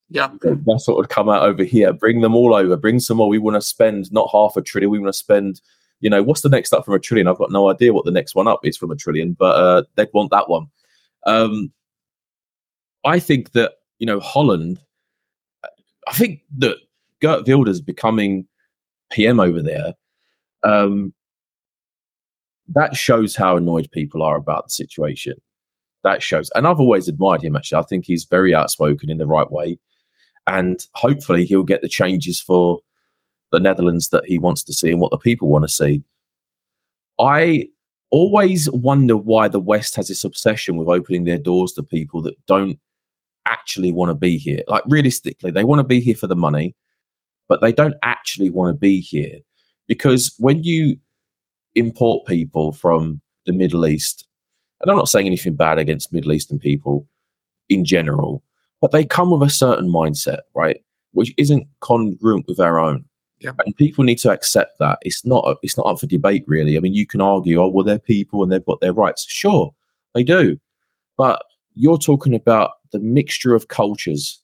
[0.10, 0.32] Yeah.
[0.42, 1.94] That's what would come out over here.
[1.94, 2.76] Bring them all over.
[2.76, 3.30] Bring some more.
[3.30, 4.90] We want to spend not half a trillion.
[4.90, 5.62] We want to spend
[6.00, 7.28] You know, what's the next up from a trillion?
[7.28, 9.84] I've got no idea what the next one up is from a trillion, but uh,
[9.96, 10.68] they'd want that one.
[11.26, 11.72] Um,
[13.06, 14.80] I think that you know Holland.
[16.08, 16.78] I think that
[17.22, 18.48] Geert Wilders becoming
[19.12, 19.94] PM over there.
[20.64, 21.14] Um,
[22.70, 25.36] that shows how annoyed people are about the situation.
[26.04, 27.56] That shows, and I've always admired him.
[27.56, 29.78] Actually, I think he's very outspoken in the right way,
[30.50, 32.80] and hopefully he'll get the changes for
[33.52, 36.04] the Netherlands that he wants to see and what the people want to see.
[37.20, 37.68] I
[38.10, 42.44] always wonder why the West has this obsession with opening their doors to people that
[42.48, 42.80] don't
[43.46, 44.64] actually want to be here.
[44.68, 46.76] Like realistically, they want to be here for the money,
[47.48, 49.40] but they don't actually want to be here
[49.88, 50.98] because when you
[51.76, 54.28] import people from the Middle East,
[54.82, 57.08] and I'm not saying anything bad against Middle Eastern people
[57.70, 58.44] in general,
[58.82, 63.06] but they come with a certain mindset, right, which isn't congruent with their own.
[63.40, 63.52] Yeah.
[63.66, 65.00] And people need to accept that.
[65.02, 66.76] It's not it's not up for debate really.
[66.76, 69.26] I mean, you can argue, oh well, they're people and they've got their rights.
[69.28, 69.74] Sure,
[70.14, 70.60] they do.
[71.18, 71.42] But
[71.76, 74.42] you're talking about the mixture of cultures.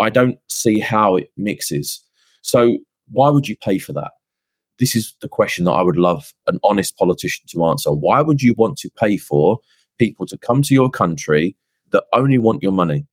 [0.00, 2.00] I don't see how it mixes.
[2.40, 2.78] So
[3.12, 4.12] why would you pay for that?
[4.78, 7.92] This is the question that I would love an honest politician to answer.
[7.92, 9.60] Why would you want to pay for
[9.98, 11.56] people to come to your country
[11.90, 13.06] that only want your money?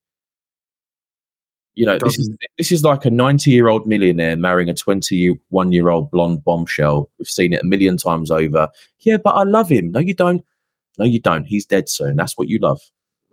[1.80, 5.71] You know, this is this is like a 90 year old millionaire marrying a 21
[5.71, 7.09] year old blonde bombshell.
[7.17, 8.67] We've seen it a million times over.
[8.99, 9.89] Yeah, but I love him.
[9.93, 10.43] No, you don't.
[10.97, 11.45] No, you don't.
[11.45, 12.17] He's dead soon.
[12.17, 12.82] That's what you love,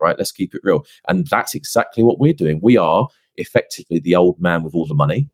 [0.00, 0.16] right?
[0.16, 0.86] Let's keep it real.
[1.08, 2.60] And that's exactly what we're doing.
[2.62, 5.28] We are effectively the old man with all the money,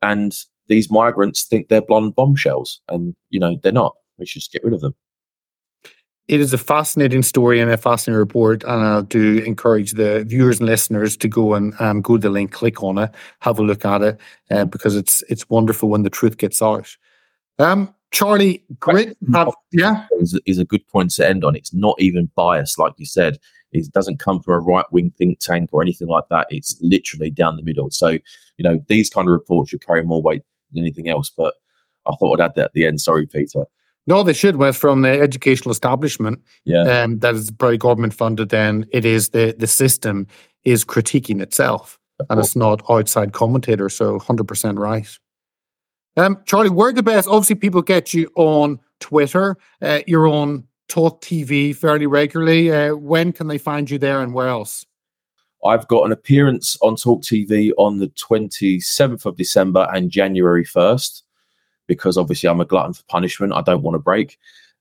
[0.00, 0.32] and
[0.68, 3.96] these migrants think they're blonde bombshells, and you know they're not.
[4.18, 4.94] We should just get rid of them
[6.28, 10.60] it is a fascinating story and a fascinating report, and I do encourage the viewers
[10.60, 13.10] and listeners to go and um, go to the link, click on it,
[13.40, 14.20] have a look at it,
[14.50, 16.96] uh, because it's it's wonderful when the truth gets out.
[17.58, 21.56] Um, Charlie, great, have, yeah, is, is a good point to end on.
[21.56, 23.38] It's not even biased, like you said.
[23.72, 26.46] It doesn't come from a right wing think tank or anything like that.
[26.50, 27.90] It's literally down the middle.
[27.90, 30.42] So, you know, these kind of reports should carry more weight
[30.72, 31.30] than anything else.
[31.34, 31.54] But
[32.06, 33.00] I thought I'd add that at the end.
[33.00, 33.64] Sorry, Peter.
[34.06, 34.56] No, they should.
[34.56, 38.48] Well, from the educational establishment, yeah, um, that is probably government funded.
[38.48, 40.26] Then it is the the system
[40.64, 41.98] is critiquing itself,
[42.28, 43.94] and it's not outside commentators.
[43.94, 45.06] So, hundred percent right.
[46.16, 47.28] Um, Charlie, where the best?
[47.28, 49.56] Obviously, people get you on Twitter.
[49.80, 52.72] Uh, you're on Talk TV fairly regularly.
[52.72, 54.84] Uh, when can they find you there, and where else?
[55.64, 61.22] I've got an appearance on Talk TV on the 27th of December and January 1st
[61.86, 63.52] because obviously I'm a glutton for punishment.
[63.52, 64.38] I don't want to break.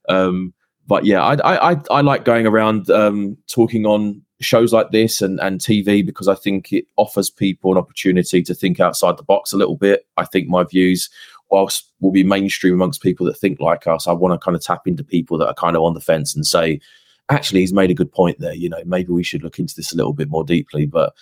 [0.10, 0.54] Um,
[0.88, 5.40] but yeah, I, I, I like going around um, talking on shows like this and,
[5.40, 9.54] and TV because I think it offers people an opportunity to think outside the box
[9.54, 10.08] a little bit.
[10.18, 11.10] I think my views,
[11.50, 14.64] whilst will be mainstream amongst people that think like us, I want to kind of
[14.64, 16.82] tap into people that are kind of on the fence and say,
[17.30, 18.54] actually, he's made a good point there.
[18.54, 20.86] You know, maybe we should look into this a little bit more deeply.
[20.86, 21.14] But,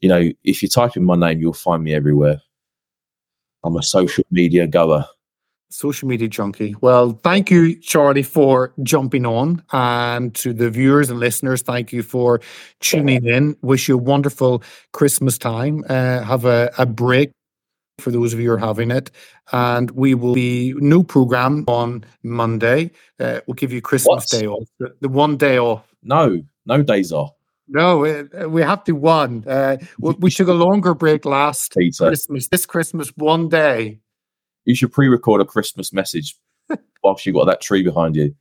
[0.00, 2.40] you know, if you type in my name, you'll find me everywhere.
[3.64, 5.04] I'm a social media goer
[5.70, 6.74] social media junkie.
[6.80, 9.62] Well, thank you, Charlie, for jumping on.
[9.72, 12.40] And to the viewers and listeners, thank you for
[12.80, 13.56] tuning in.
[13.62, 14.62] Wish you a wonderful
[14.92, 15.84] Christmas time.
[15.88, 17.30] Uh, have a, a break
[17.98, 19.10] for those of you who are having it.
[19.52, 22.90] And we will be new program on Monday.
[23.18, 24.40] Uh, we'll give you Christmas what?
[24.40, 25.86] Day off, the, the, one day off.
[26.02, 27.32] No, no days off.
[27.70, 29.44] No, uh, we have to one.
[29.46, 32.06] Uh, we, we took a longer break last Peter.
[32.06, 32.48] Christmas.
[32.48, 33.98] This Christmas, one day
[34.68, 36.36] you should pre-record a Christmas message
[37.02, 38.34] whilst you got that tree behind you.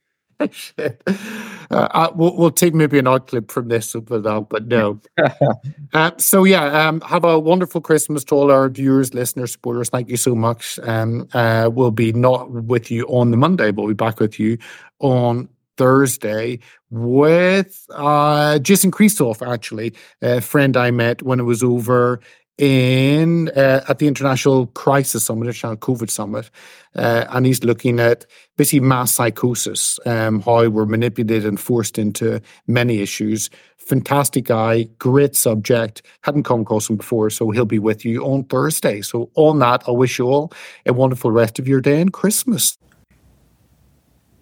[1.71, 5.01] uh, we'll, we'll, take maybe an odd clip from this, but, but no.
[5.93, 9.89] uh, so yeah, um, have a wonderful Christmas to all our viewers, listeners, supporters.
[9.89, 10.77] Thank you so much.
[10.83, 14.39] Um, uh, we'll be not with you on the Monday, but we'll be back with
[14.39, 14.59] you
[14.99, 16.59] on Thursday
[16.91, 22.19] with uh, Jason Christoff, actually, a friend I met when it was over
[22.57, 26.49] in uh, at the International Crisis Summit, International COVID Summit,
[26.95, 28.25] uh, and he's looking at
[28.57, 33.49] basically mass psychosis, um, how we're manipulated and forced into many issues.
[33.77, 36.01] Fantastic guy, great subject.
[36.21, 39.01] Hadn't come across him before, so he'll be with you on Thursday.
[39.01, 40.51] So on that, I wish you all
[40.85, 42.77] a wonderful rest of your day and Christmas.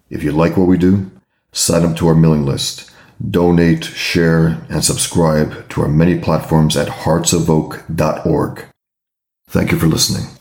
[0.08, 1.10] If you like what we do,
[1.52, 2.90] sign up to our mailing list
[3.30, 8.64] donate, share, and subscribe to our many platforms at heartsofoak.org.
[9.48, 10.35] Thank you for listening.